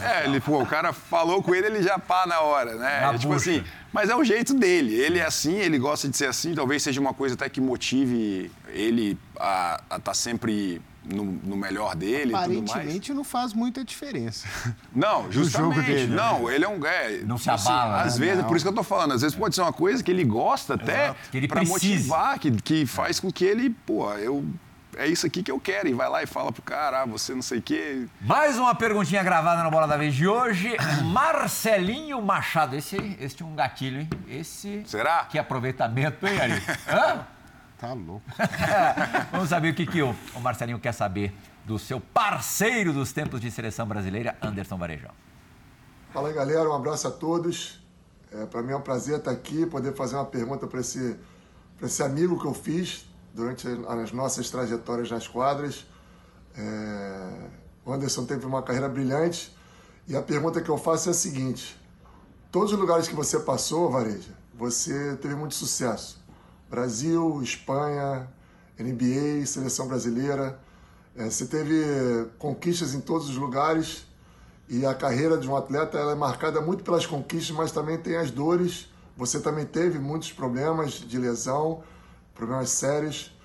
[0.00, 3.00] É é, ele, pô, o cara falou com ele, ele já pá na hora, né?
[3.00, 3.50] Na é, tipo bucha.
[3.50, 4.94] assim, mas é o jeito dele.
[4.94, 6.54] Ele é assim, ele gosta de ser assim.
[6.54, 11.94] Talvez seja uma coisa até que motive ele a estar tá sempre no, no, melhor
[11.96, 14.46] dele Aparentemente não faz muita diferença.
[14.94, 15.74] Não, justamente.
[15.74, 16.16] jogo dele, né?
[16.16, 16.84] não, ele é um...
[16.84, 18.02] É, não se assim, abala.
[18.02, 18.26] Às né?
[18.26, 18.48] vezes, não.
[18.48, 20.74] por isso que eu tô falando, às vezes pode ser uma coisa que ele gosta
[20.74, 21.14] até
[21.48, 24.44] para motivar, que, que faz com que ele, pô, eu
[24.96, 25.88] é isso aqui que eu quero.
[25.88, 28.06] E vai lá e fala pro cara, ah, você não sei o quê.
[28.20, 30.76] Mais uma perguntinha gravada na Bola da Vez de hoje.
[31.04, 32.76] Marcelinho Machado.
[32.76, 34.10] Esse, esse tinha um gatilho, hein?
[34.28, 34.82] Esse.
[34.86, 35.24] Será?
[35.24, 36.62] Que aproveitamento, hein, Ari?
[36.88, 37.26] Hã?
[37.82, 38.22] Tá louco.
[39.32, 43.40] Vamos saber o que, que o, o Marcelinho quer saber do seu parceiro dos tempos
[43.40, 45.10] de seleção brasileira, Anderson Varejão.
[46.12, 46.70] Fala aí, galera.
[46.70, 47.84] Um abraço a todos.
[48.30, 51.18] É, para mim é um prazer estar aqui, poder fazer uma pergunta para esse,
[51.82, 53.04] esse amigo que eu fiz
[53.34, 55.84] durante as nossas trajetórias nas quadras.
[56.56, 57.48] É...
[57.84, 59.52] O Anderson teve uma carreira brilhante
[60.06, 61.76] e a pergunta que eu faço é a seguinte:
[62.52, 66.21] todos os lugares que você passou, Vareja, você teve muito sucesso.
[66.72, 68.26] Brasil, Espanha,
[68.78, 70.58] NBA, seleção brasileira.
[71.14, 74.06] É, você teve conquistas em todos os lugares
[74.70, 78.16] e a carreira de um atleta ela é marcada muito pelas conquistas, mas também tem
[78.16, 78.90] as dores.
[79.18, 81.82] Você também teve muitos problemas de lesão,
[82.34, 83.36] problemas sérios.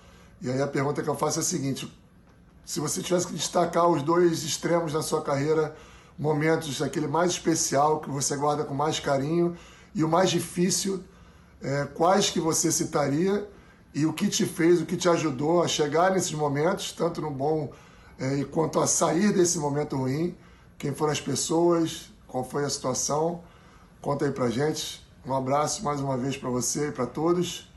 [0.42, 1.94] E aí a pergunta que eu faço é a seguinte:
[2.64, 5.76] se você tivesse que destacar os dois extremos da sua carreira,
[6.18, 9.54] momentos aquele mais especial que você guarda com mais carinho
[9.94, 11.04] e o mais difícil,
[11.62, 13.48] é, quais que você citaria
[13.94, 17.32] e o que te fez, o que te ajudou a chegar nesses momentos, tanto no
[17.32, 17.72] bom
[18.20, 20.36] é, quanto a sair desse momento ruim?
[20.78, 22.12] Quem foram as pessoas?
[22.28, 23.42] Qual foi a situação?
[24.02, 25.06] Conta aí pra gente.
[25.26, 27.70] Um abraço mais uma vez para você e para todos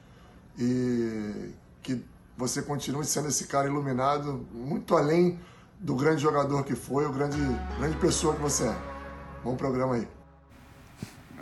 [0.58, 1.52] e
[1.82, 2.04] que
[2.36, 5.38] você continue sendo esse cara iluminado muito além
[5.78, 7.38] do grande jogador que foi, o grande,
[7.78, 8.76] grande pessoa que você é.
[9.42, 10.08] Bom programa aí.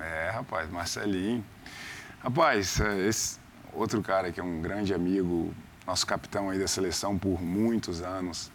[0.00, 1.44] É, rapaz, Marcelinho.
[2.20, 3.38] Rapaz, é, esse
[3.72, 5.54] outro cara que é um grande amigo,
[5.86, 8.50] nosso capitão aí da seleção por muitos anos.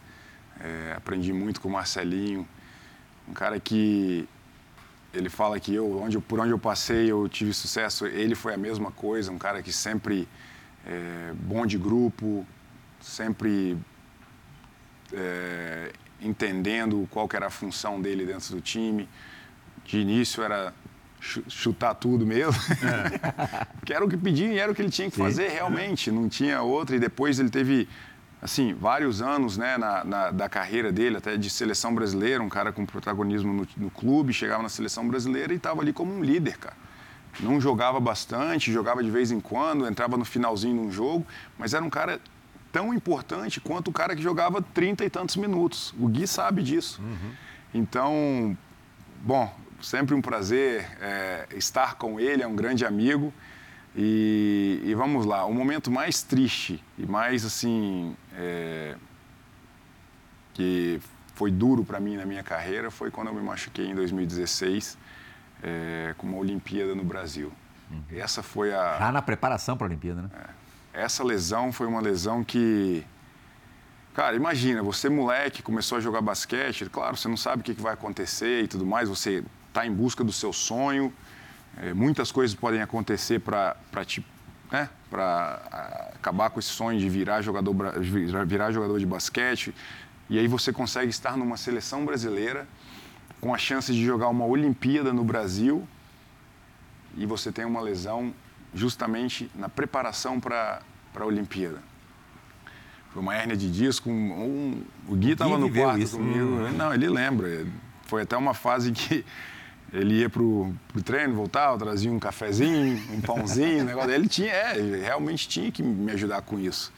[0.60, 2.46] É, aprendi muito com o Marcelinho.
[3.26, 4.28] Um cara que
[5.14, 8.06] ele fala que eu, onde, por onde eu passei, eu tive sucesso.
[8.06, 10.28] Ele foi a mesma coisa, um cara que sempre
[10.86, 12.46] é, bom de grupo,
[13.00, 13.78] sempre
[15.14, 19.08] é, entendendo qual era a função dele dentro do time.
[19.86, 20.74] De início era
[21.48, 23.66] chutar tudo mesmo, é.
[23.86, 26.28] que era o que pediam e era o que ele tinha que fazer realmente, não
[26.28, 26.96] tinha outra.
[26.96, 27.88] E depois ele teve,
[28.42, 32.74] assim, vários anos né, na, na, da carreira dele, até de seleção brasileira, um cara
[32.74, 36.58] com protagonismo no, no clube, chegava na seleção brasileira e estava ali como um líder,
[36.58, 36.76] cara
[37.40, 41.26] não jogava bastante, jogava de vez em quando, entrava no finalzinho de um jogo,
[41.58, 42.20] mas era um cara
[42.72, 45.94] tão importante quanto o cara que jogava trinta e tantos minutos.
[46.00, 47.02] O Gui sabe disso.
[47.02, 47.32] Uhum.
[47.74, 48.58] Então,
[49.22, 49.54] bom,
[49.84, 53.34] sempre um prazer é, estar com ele, é um grande amigo.
[53.96, 58.96] E, e, vamos lá, o momento mais triste e mais assim é,
[60.52, 61.00] que
[61.36, 64.98] foi duro para mim na minha carreira foi quando eu me machuquei em 2016
[65.62, 67.52] é, com uma Olimpíada no Brasil.
[67.92, 68.04] Uhum.
[68.12, 68.98] Essa foi a.
[68.98, 70.30] Já na preparação para a Olimpíada, né?
[70.94, 73.06] É, essa lesão foi uma lesão que.
[74.14, 77.94] Cara, imagina, você moleque, começou a jogar basquete, claro, você não sabe o que, vai
[77.94, 79.44] acontecer e tudo mais, você
[79.74, 81.12] está em busca do seu sonho,
[81.78, 84.24] é, muitas coisas podem acontecer para te
[84.72, 89.74] né, para acabar com esse sonho de virar jogador, virar jogador de basquete.
[90.28, 92.68] E aí você consegue estar numa seleção brasileira
[93.40, 95.88] com a chance de jogar uma Olimpíada no Brasil
[97.16, 98.34] e você tem uma lesão
[98.74, 100.82] justamente na preparação para
[101.14, 101.78] a Olimpíada.
[103.12, 106.66] Foi uma hérnia de disco, um, um, o Gui estava no quarto isso, comigo.
[106.66, 106.72] Hum.
[106.72, 107.68] Não, ele lembra.
[108.08, 109.24] Foi até uma fase que
[109.94, 114.10] ele ia pro, pro treino, voltava, trazia um cafezinho, um pãozinho, um negócio.
[114.10, 114.74] Ele tinha, é,
[115.04, 116.92] realmente tinha que me ajudar com isso.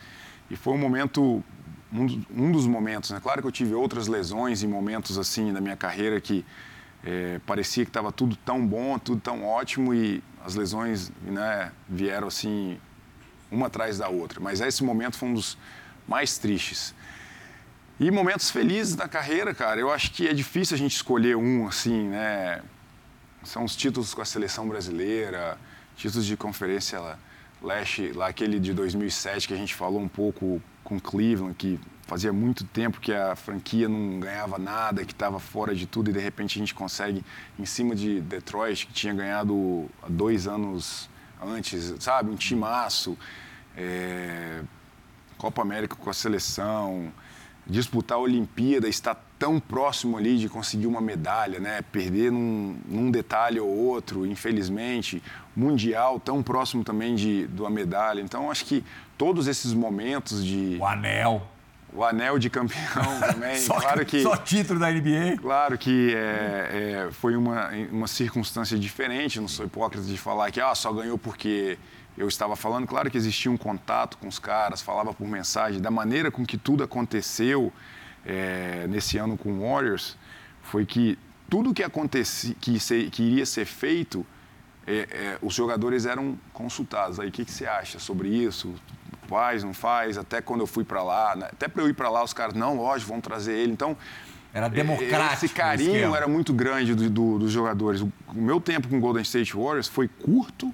[0.49, 1.43] E foi um momento
[1.91, 3.19] um, dos momentos, né?
[3.21, 6.45] Claro que eu tive outras lesões e momentos assim na minha carreira que
[7.03, 12.27] é, parecia que estava tudo tão bom, tudo tão ótimo e as lesões né, vieram
[12.27, 12.79] assim
[13.51, 14.39] uma atrás da outra.
[14.39, 15.57] Mas esse momento foi um dos
[16.07, 16.95] mais tristes.
[17.99, 19.79] E momentos felizes na carreira, cara.
[19.79, 22.61] Eu acho que é difícil a gente escolher um assim, né?
[23.45, 25.57] São os títulos com a seleção brasileira,
[25.95, 27.17] títulos de conferência
[27.61, 32.31] leste, lá aquele de 2007 que a gente falou um pouco com Cleveland, que fazia
[32.31, 36.19] muito tempo que a franquia não ganhava nada, que estava fora de tudo e de
[36.19, 37.23] repente a gente consegue,
[37.57, 41.09] em cima de Detroit, que tinha ganhado há dois anos
[41.41, 42.29] antes, sabe?
[42.29, 43.17] Um timaço,
[43.75, 44.61] é...
[45.37, 47.11] Copa América com a seleção,
[47.67, 49.15] disputar a Olimpíada, estar
[49.45, 51.83] tão próximo ali de conseguir uma medalha, né?
[51.91, 55.21] Perder num, num detalhe ou outro, infelizmente.
[55.55, 58.21] Mundial, tão próximo também de, de uma medalha.
[58.21, 58.83] Então, acho que
[59.15, 60.77] todos esses momentos de...
[60.79, 61.47] O anel.
[61.93, 63.55] O anel de campeão também.
[63.57, 65.37] só, claro que, só título da NBA.
[65.39, 69.39] Claro que é, é, foi uma, uma circunstância diferente.
[69.39, 71.77] Não sou hipócrita de falar que ah, só ganhou porque
[72.17, 72.87] eu estava falando.
[72.87, 75.79] Claro que existia um contato com os caras, falava por mensagem.
[75.79, 77.71] Da maneira com que tudo aconteceu
[78.25, 80.17] é, nesse ano com o Warriors,
[80.63, 81.17] foi que
[81.49, 84.25] tudo que, aconteci, que, se, que iria ser feito,
[84.87, 87.19] é, é, os jogadores eram consultados.
[87.19, 88.73] Aí, o que, que você acha sobre isso?
[89.27, 90.17] Faz, não faz?
[90.17, 91.47] Até quando eu fui para lá, né?
[91.51, 93.71] até para eu ir para lá, os caras, não, lógico, vão trazer ele.
[93.71, 93.97] Então,
[94.53, 95.45] era democrático.
[95.45, 98.01] Esse carinho era muito grande do, do, dos jogadores.
[98.01, 100.73] O, o meu tempo com o Golden State Warriors foi curto,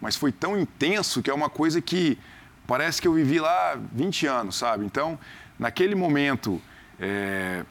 [0.00, 2.18] mas foi tão intenso que é uma coisa que
[2.66, 4.84] parece que eu vivi lá 20 anos, sabe?
[4.84, 5.18] Então,
[5.58, 6.60] naquele momento
[6.98, 7.64] é,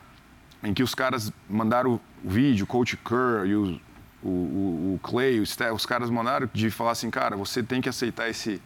[0.63, 3.81] em que os caras mandaram o vídeo, o Coach Kerr e o,
[4.23, 7.89] o, o, o Clay, os, os caras mandaram de falar assim, cara, você tem que
[7.89, 8.61] aceitar esse,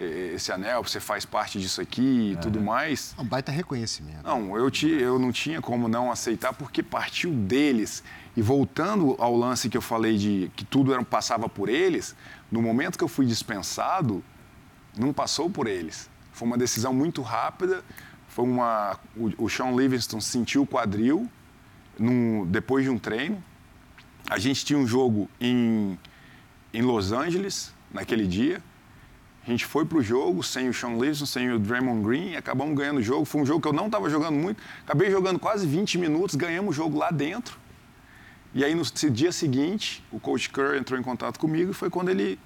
[0.00, 2.36] esse anel, você faz parte disso aqui e é.
[2.36, 3.14] tudo mais.
[3.18, 4.22] Um baita reconhecimento.
[4.24, 8.02] Não, eu, te, eu não tinha como não aceitar porque partiu deles.
[8.36, 12.14] E voltando ao lance que eu falei de que tudo era, passava por eles,
[12.50, 14.24] no momento que eu fui dispensado,
[14.96, 16.08] não passou por eles.
[16.32, 17.84] Foi uma decisão muito rápida.
[18.40, 21.28] Uma, o, o Sean Livingston sentiu o quadril
[22.46, 23.42] depois de um treino.
[24.28, 25.98] A gente tinha um jogo em,
[26.72, 28.62] em Los Angeles naquele dia.
[29.46, 32.76] A gente foi para o jogo sem o Sean Livingston, sem o Draymond Green acabamos
[32.76, 33.24] ganhando o jogo.
[33.24, 34.62] Foi um jogo que eu não estava jogando muito.
[34.84, 37.58] Acabei jogando quase 20 minutos, ganhamos o jogo lá dentro.
[38.52, 42.08] E aí, no dia seguinte, o coach Kerr entrou em contato comigo e foi quando
[42.08, 42.38] ele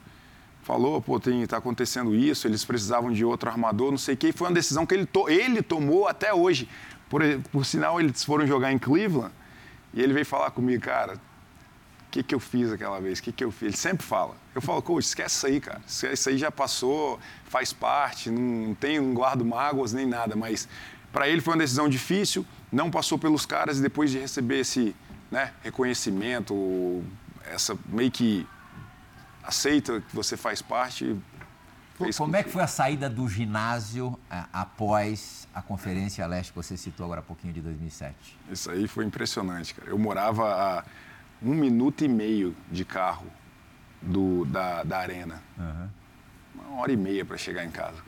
[0.64, 4.28] falou, pô, está acontecendo isso, eles precisavam de outro armador, não sei o quê.
[4.28, 6.68] E foi uma decisão que ele, to ele tomou até hoje.
[7.08, 9.32] Por, por sinal, eles foram jogar em Cleveland
[9.92, 13.18] e ele veio falar comigo, cara, o que, que eu fiz aquela vez?
[13.18, 13.68] O que, que eu fiz?
[13.68, 14.36] Ele sempre fala.
[14.54, 15.82] Eu falo, coach, esquece isso aí, cara.
[15.86, 20.66] Isso aí já passou, faz parte, não tem, não guardo mágoas nem nada, mas
[21.12, 24.96] para ele foi uma decisão difícil, não passou pelos caras e depois de receber esse
[25.30, 27.04] né, reconhecimento,
[27.52, 28.46] essa meio que
[29.46, 31.16] aceita que você faz parte.
[32.16, 36.76] Como é que foi a saída do ginásio é, após a Conferência Leste que você
[36.76, 38.16] citou agora há pouquinho de 2007?
[38.50, 39.90] Isso aí foi impressionante, cara.
[39.90, 40.84] Eu morava a
[41.40, 43.26] um minuto e meio de carro
[44.02, 45.40] do, da, da arena.
[45.56, 45.88] Uhum.
[46.54, 48.02] Uma hora e meia para chegar em casa.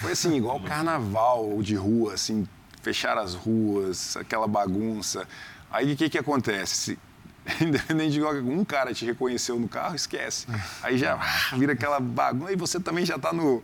[0.00, 2.48] Foi assim, igual carnaval de rua, assim,
[2.82, 5.28] fechar as ruas, aquela bagunça.
[5.70, 6.98] Aí o que, que acontece?
[7.60, 10.46] Independente de um cara te reconheceu no carro, esquece.
[10.82, 13.62] Aí já ah, vira aquela bagunça e você também já está no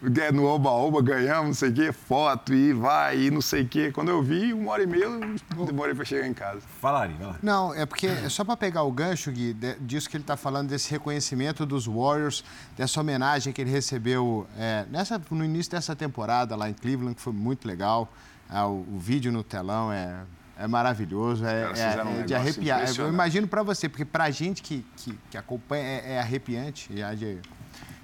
[0.00, 3.68] é, no oba-oba, ganhamos, não sei o quê, foto e vai e não sei o
[3.68, 3.90] quê.
[3.90, 6.60] Quando eu vi, uma hora e meia, eu demorei para chegar em casa.
[6.80, 7.36] Falaria, vai lá.
[7.42, 10.68] Não, é porque, é só para pegar o gancho, Gui, disso que ele está falando,
[10.68, 12.44] desse reconhecimento dos Warriors,
[12.76, 17.22] dessa homenagem que ele recebeu é, nessa, no início dessa temporada lá em Cleveland, que
[17.22, 18.08] foi muito legal.
[18.48, 20.20] Ah, o, o vídeo no telão é
[20.58, 22.84] é maravilhoso, é, é, um é de arrepiar.
[22.98, 26.92] Eu imagino para você, porque para a gente que, que, que acompanha é, é arrepiante
[26.92, 27.40] de,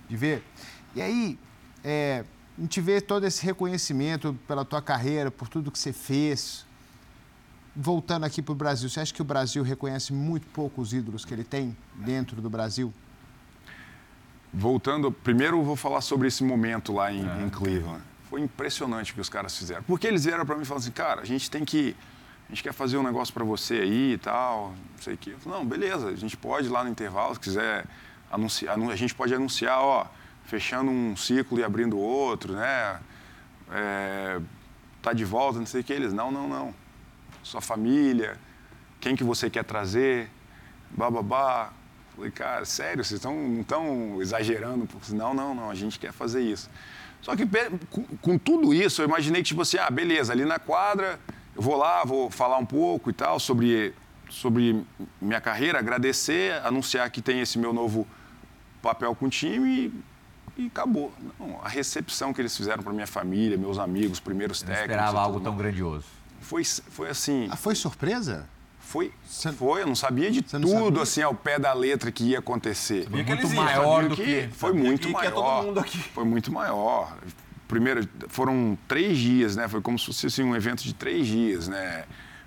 [0.09, 0.45] de, ver.
[0.95, 1.39] E aí,
[1.83, 2.25] é,
[2.57, 6.65] a gente vê todo esse reconhecimento pela tua carreira, por tudo que você fez.
[7.75, 11.25] Voltando aqui para o Brasil, você acha que o Brasil reconhece muito pouco os ídolos
[11.25, 12.95] que ele tem dentro do Brasil?
[14.53, 18.01] Voltando, primeiro eu vou falar sobre esse momento lá em, em Cleveland.
[18.31, 19.83] Foi impressionante o que os caras fizeram.
[19.83, 21.97] Porque eles vieram para mim e falaram assim, cara, a gente tem que
[22.47, 25.35] a gente quer fazer um negócio para você aí e tal, não sei o quê.
[25.39, 27.85] Falei, não, beleza, a gente pode lá no intervalo, se quiser
[28.31, 30.07] anunciar, a gente pode anunciar, ó,
[30.45, 33.01] fechando um ciclo e abrindo outro, né?
[33.71, 34.41] É,
[35.01, 35.93] tá de volta, não sei o que.
[35.93, 36.75] Eles, não, não, não.
[37.43, 38.37] Sua família,
[39.01, 40.31] quem que você quer trazer,
[40.91, 41.73] bababá.
[42.15, 44.89] Falei, cara, sério, vocês tão, não estão exagerando?
[45.11, 46.71] Não, não, não, a gente quer fazer isso.
[47.21, 47.45] Só que
[47.91, 51.19] com, com, tudo isso, eu imaginei que, tipo assim, ah, beleza, ali na quadra,
[51.57, 53.95] eu vou lá, vou falar um pouco e tal sobre,
[54.29, 54.85] sobre
[55.21, 58.07] minha carreira, agradecer, anunciar que tem esse meu novo
[58.83, 59.93] papel com o time
[60.57, 61.13] e, e acabou.
[61.39, 64.89] Não, a recepção que eles fizeram para minha família, meus amigos, primeiros técnicos.
[64.89, 66.07] Não esperava algo tão grandioso.
[66.41, 67.49] Foi, foi assim.
[67.51, 68.49] Ah, foi surpresa?
[68.79, 69.13] Foi,
[69.57, 71.03] foi, eu não sabia de tudo sabia?
[71.03, 73.09] assim ao pé da letra que ia acontecer.
[73.09, 75.85] Foi muito maior do que, que foi muito que maior.
[76.13, 77.17] Foi muito maior.
[77.69, 79.69] Primeiro foram três dias, né?
[79.69, 82.05] Foi como se fosse assim, um evento de três dias, né?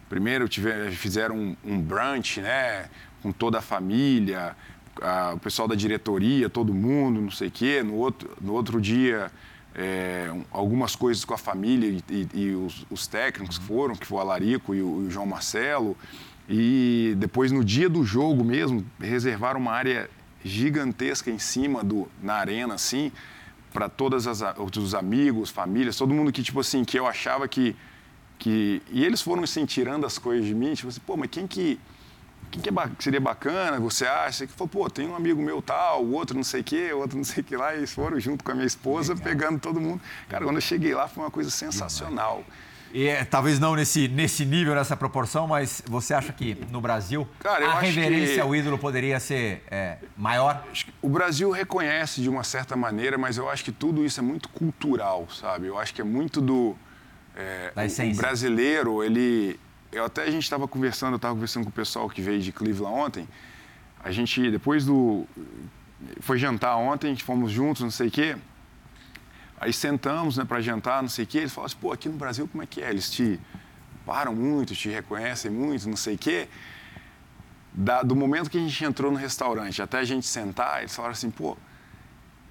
[0.09, 2.89] Primeiro tiver, fizeram um, um brunch, né?
[3.21, 4.55] Com toda a família,
[5.01, 7.83] a, o pessoal da diretoria, todo mundo, não sei o quê.
[7.83, 9.31] No outro, no outro dia
[9.77, 14.07] é, algumas coisas com a família e, e, e os, os, técnicos que foram, que
[14.07, 15.95] foi o Alarico e o, e o, João Marcelo.
[16.49, 20.09] E depois, no dia do jogo mesmo, reservaram uma área
[20.43, 23.11] gigantesca em cima do, na arena, assim,
[23.73, 27.75] para todos os amigos, famílias, todo mundo que, tipo assim, que eu achava que...
[28.39, 31.45] que e eles foram, assim, tirando as coisas de mim, tipo assim, pô, mas quem
[31.47, 31.79] que
[32.49, 34.47] que, que, é, que seria bacana, você acha?
[34.47, 36.99] Que falou, pô, tem um amigo meu tal, o outro não sei o quê, o
[36.99, 39.27] outro não sei o que lá, e eles foram junto com a minha esposa, Legal.
[39.27, 40.01] pegando todo mundo.
[40.29, 42.43] Cara, quando eu cheguei lá foi uma coisa sensacional.
[42.93, 47.27] E é, talvez não nesse, nesse nível, nessa proporção, mas você acha que no Brasil
[47.39, 48.39] Cara, a reverência que...
[48.39, 50.63] ao ídolo poderia ser é, maior?
[51.01, 54.49] O Brasil reconhece de uma certa maneira, mas eu acho que tudo isso é muito
[54.49, 55.67] cultural, sabe?
[55.67, 56.75] Eu acho que é muito do.
[57.35, 58.19] É, da essência.
[58.19, 59.59] O brasileiro, ele,
[59.91, 62.51] eu até a gente estava conversando, eu estava conversando com o pessoal que veio de
[62.51, 63.27] Cleveland ontem.
[64.03, 65.25] A gente, depois do.
[66.21, 68.37] Foi jantar ontem, fomos juntos, não sei o quê.
[69.59, 71.39] Aí sentamos né, para jantar, não sei o quê.
[71.39, 72.89] Eles falaram assim: pô, aqui no Brasil como é que é?
[72.89, 73.39] Eles te
[74.05, 76.47] param muito, te reconhecem muito, não sei o quê.
[77.73, 81.13] Da, do momento que a gente entrou no restaurante até a gente sentar, eles falaram
[81.13, 81.57] assim: pô,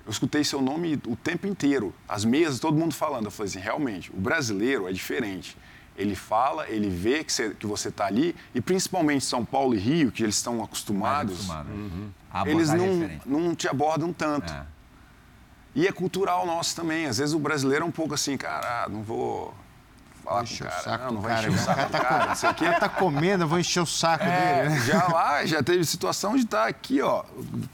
[0.05, 3.27] eu escutei seu nome o tempo inteiro, as mesas, todo mundo falando.
[3.27, 5.57] Eu falei assim: realmente, o brasileiro é diferente
[5.97, 9.79] ele fala, ele vê que você que você está ali, e principalmente São Paulo e
[9.79, 12.11] Rio, que eles estão acostumados, uhum.
[12.45, 14.53] eles não, é não te abordam tanto.
[14.53, 14.76] É.
[15.77, 17.05] E é cultural nosso também.
[17.05, 19.55] Às vezes o brasileiro é um pouco assim, cara, não vou
[20.27, 20.83] falar com o cara.
[20.83, 22.81] Saco não, não vai encher o saco do cara, o quê.
[22.81, 24.75] tá comendo, eu vou encher o saco é, dele.
[24.75, 24.81] Né?
[24.81, 27.25] Já lá, já teve situação de estar tá aqui, ó,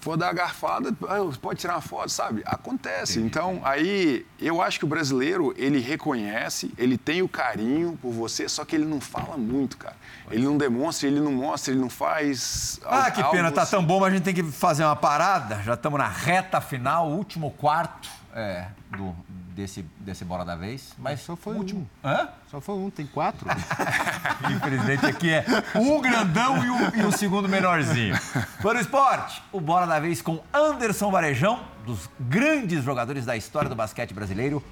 [0.01, 0.93] for dar a garfada,
[1.41, 2.43] pode tirar uma foto, sabe?
[2.45, 3.21] Acontece.
[3.21, 8.49] Então, aí, eu acho que o brasileiro, ele reconhece, ele tem o carinho por você,
[8.49, 9.97] só que ele não fala muito, cara.
[10.31, 12.81] Ele não demonstra, ele não mostra, ele não faz.
[12.85, 13.73] Ah, que pena, tá assim.
[13.73, 15.63] tão bom, mas a gente tem que fazer uma parada.
[15.63, 19.15] Já estamos na reta final, último quarto é, do,
[19.53, 20.95] desse, desse Bola da Vez.
[20.99, 21.89] Mas só foi último.
[22.03, 22.09] um.
[22.09, 22.29] Hã?
[22.51, 23.49] Só foi um, tem quatro.
[24.51, 25.45] Infelizmente aqui é
[25.77, 28.15] um grandão e o, e o segundo menorzinho.
[28.61, 33.69] Para o esporte, o Bola da Vez com Anderson Varejão, dos grandes jogadores da história
[33.69, 34.63] do basquete brasileiro.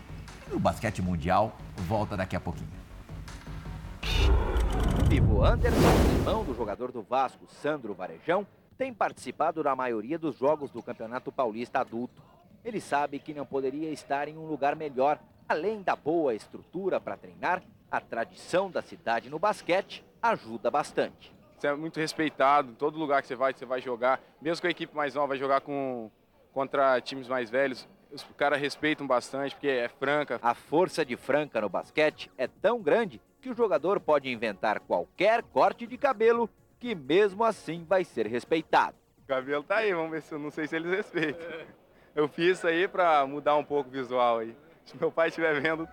[0.50, 2.68] E o basquete mundial volta daqui a pouquinho.
[5.08, 5.76] Vivo Anderson,
[6.18, 8.46] irmão do jogador do Vasco, Sandro Varejão,
[8.78, 12.22] tem participado da maioria dos jogos do Campeonato Paulista Adulto.
[12.64, 15.18] Ele sabe que não poderia estar em um lugar melhor.
[15.48, 21.34] Além da boa estrutura para treinar, a tradição da cidade no basquete ajuda bastante.
[21.58, 24.20] Você é muito respeitado, em todo lugar que você vai, você vai jogar.
[24.40, 26.10] Mesmo com a equipe mais nova, vai jogar com,
[26.52, 27.88] contra times mais velhos.
[28.12, 30.38] Os caras respeitam bastante, porque é franca.
[30.42, 35.42] A força de franca no basquete é tão grande que o jogador pode inventar qualquer
[35.42, 36.48] corte de cabelo
[36.78, 38.96] que mesmo assim vai ser respeitado.
[39.22, 41.46] O cabelo tá aí, vamos ver se eu não sei se eles respeitam
[42.14, 44.54] eu fiz isso aí para mudar um pouco o visual aí.
[44.84, 45.88] Se meu pai estiver vendo.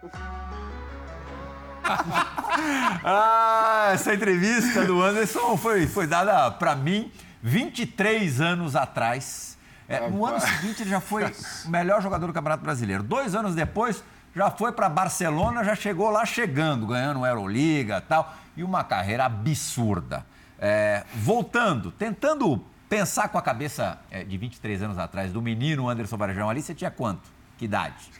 [3.03, 7.11] ah, essa entrevista do Anderson foi, foi dada para mim
[7.41, 9.57] 23 anos atrás.
[9.87, 13.03] É, no ano seguinte ele já foi o melhor jogador do Campeonato Brasileiro.
[13.03, 14.03] Dois anos depois
[14.35, 18.33] já foi para Barcelona, já chegou lá chegando, ganhando Euroliga e tal.
[18.55, 20.25] E uma carreira absurda.
[20.59, 26.15] É, voltando, tentando Pensar com a cabeça é, de 23 anos atrás do menino Anderson
[26.15, 27.29] Varejão ali, você tinha quanto?
[27.57, 28.11] Que idade?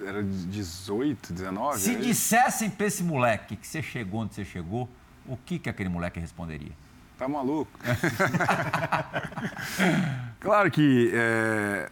[0.00, 1.78] Era 18, 19?
[1.78, 4.88] Se dissessem para esse moleque que você chegou onde você chegou,
[5.26, 6.72] o que, que aquele moleque responderia?
[7.18, 7.70] Tá maluco?
[10.40, 11.90] claro que é,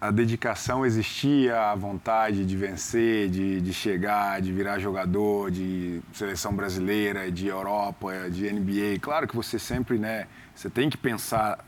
[0.00, 6.54] a dedicação existia, a vontade de vencer, de, de chegar, de virar jogador de seleção
[6.54, 8.98] brasileira, de Europa, de NBA.
[9.00, 10.26] Claro que você sempre, né?
[10.54, 11.64] Você tem que pensar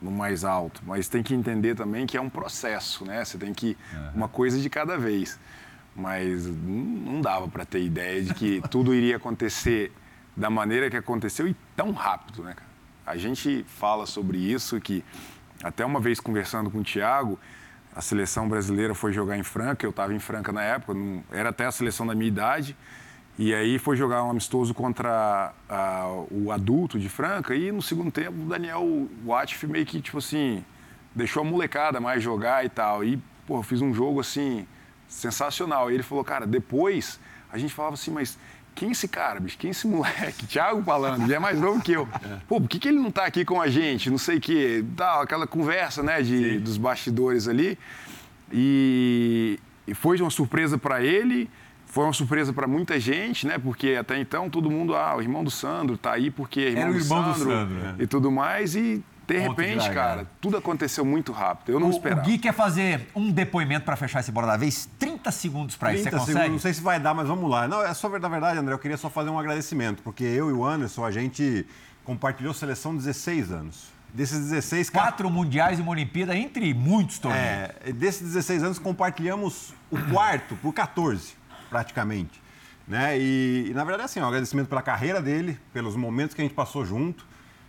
[0.00, 3.24] no mais alto, mas tem que entender também que é um processo, né?
[3.24, 4.10] Você tem que uhum.
[4.16, 5.38] uma coisa de cada vez.
[5.94, 9.92] Mas não dava para ter ideia de que tudo iria acontecer
[10.36, 12.56] da maneira que aconteceu e tão rápido, né?
[13.06, 15.04] A gente fala sobre isso que
[15.62, 17.38] até uma vez conversando com o Thiago,
[17.94, 21.50] a seleção brasileira foi jogar em Franca, eu estava em Franca na época, não, era
[21.50, 22.76] até a seleção da minha idade.
[23.38, 28.10] E aí foi jogar um amistoso contra a, o adulto de Franca e no segundo
[28.10, 30.62] tempo o Daniel Watt meio que, tipo assim,
[31.14, 33.02] deixou a molecada mais jogar e tal.
[33.02, 34.66] E, pô, fiz um jogo, assim,
[35.08, 35.90] sensacional.
[35.90, 37.18] E ele falou, cara, depois
[37.50, 38.38] a gente falava assim, mas
[38.74, 39.56] quem é esse cara, bicho?
[39.58, 40.46] Quem é esse moleque?
[40.46, 42.06] Thiago falando, ele é mais novo que eu.
[42.46, 44.10] Pô, por que, que ele não tá aqui com a gente?
[44.10, 44.84] Não sei o quê.
[44.94, 47.78] Tal, aquela conversa, né, de, dos bastidores ali.
[48.52, 51.48] E, e foi uma surpresa para ele
[51.92, 53.58] foi uma surpresa para muita gente, né?
[53.58, 56.82] Porque até então todo mundo, ah, o irmão do Sandro tá aí porque é irmão,
[56.84, 57.94] Era o irmão do Sandro, do Sandro né?
[57.98, 58.74] e tudo mais.
[58.74, 59.94] E de Ponto de repente, largada.
[60.16, 61.70] cara, tudo aconteceu muito rápido.
[61.72, 62.22] Eu não O, esperava.
[62.22, 64.88] o Gui quer fazer um depoimento para fechar esse bola da vez.
[64.98, 66.02] 30 segundos para isso.
[66.04, 66.38] Você 30 consegue?
[66.38, 67.68] segundos, não sei se vai dar, mas vamos lá.
[67.68, 70.52] Não, é só na verdade, André, eu queria só fazer um agradecimento, porque eu e
[70.52, 71.64] o Anderson, a gente
[72.04, 73.92] compartilhou seleção 16 anos.
[74.12, 77.70] Desses 16, ca- Quatro mundiais e uma Olimpíada entre muitos torneios.
[77.86, 81.34] É, desses 16 anos, compartilhamos o quarto por 14,
[81.72, 82.42] praticamente.
[82.86, 83.18] Né?
[83.18, 86.54] E, e, na verdade, assim, um agradecimento pela carreira dele, pelos momentos que a gente
[86.54, 87.24] passou junto,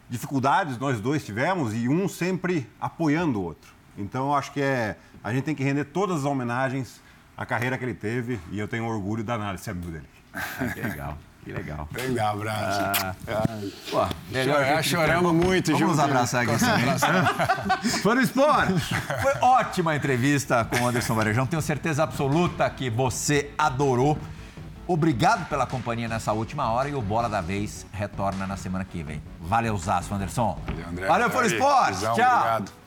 [0.10, 3.72] dificuldades nós dois tivemos e um sempre apoiando o outro.
[3.97, 7.01] Então, eu acho que é, a gente tem que render todas as homenagens
[7.38, 10.10] à carreira que ele teve e eu tenho orgulho de ser amigo dele.
[10.74, 11.87] Que legal, que legal.
[11.93, 13.15] Legal, abraço.
[13.91, 16.01] Pô, melhor de choramos ter- muito Vamos junto.
[16.01, 16.57] abraçar aqui.
[16.59, 18.13] também.
[18.15, 18.73] Do esporte.
[19.21, 21.45] Foi ótima entrevista com o Anderson Varejão.
[21.45, 24.17] Tenho certeza absoluta que você adorou.
[24.85, 29.01] Obrigado pela companhia nessa última hora e o Bola da Vez retorna na semana que
[29.01, 29.21] vem.
[29.39, 30.59] Valeu, Zaço, Anderson.
[30.67, 31.07] Valeu, André.
[31.07, 31.99] Valeu, Valeu, Esporte.
[32.01, 32.11] Tchau.
[32.11, 32.82] Obrigado.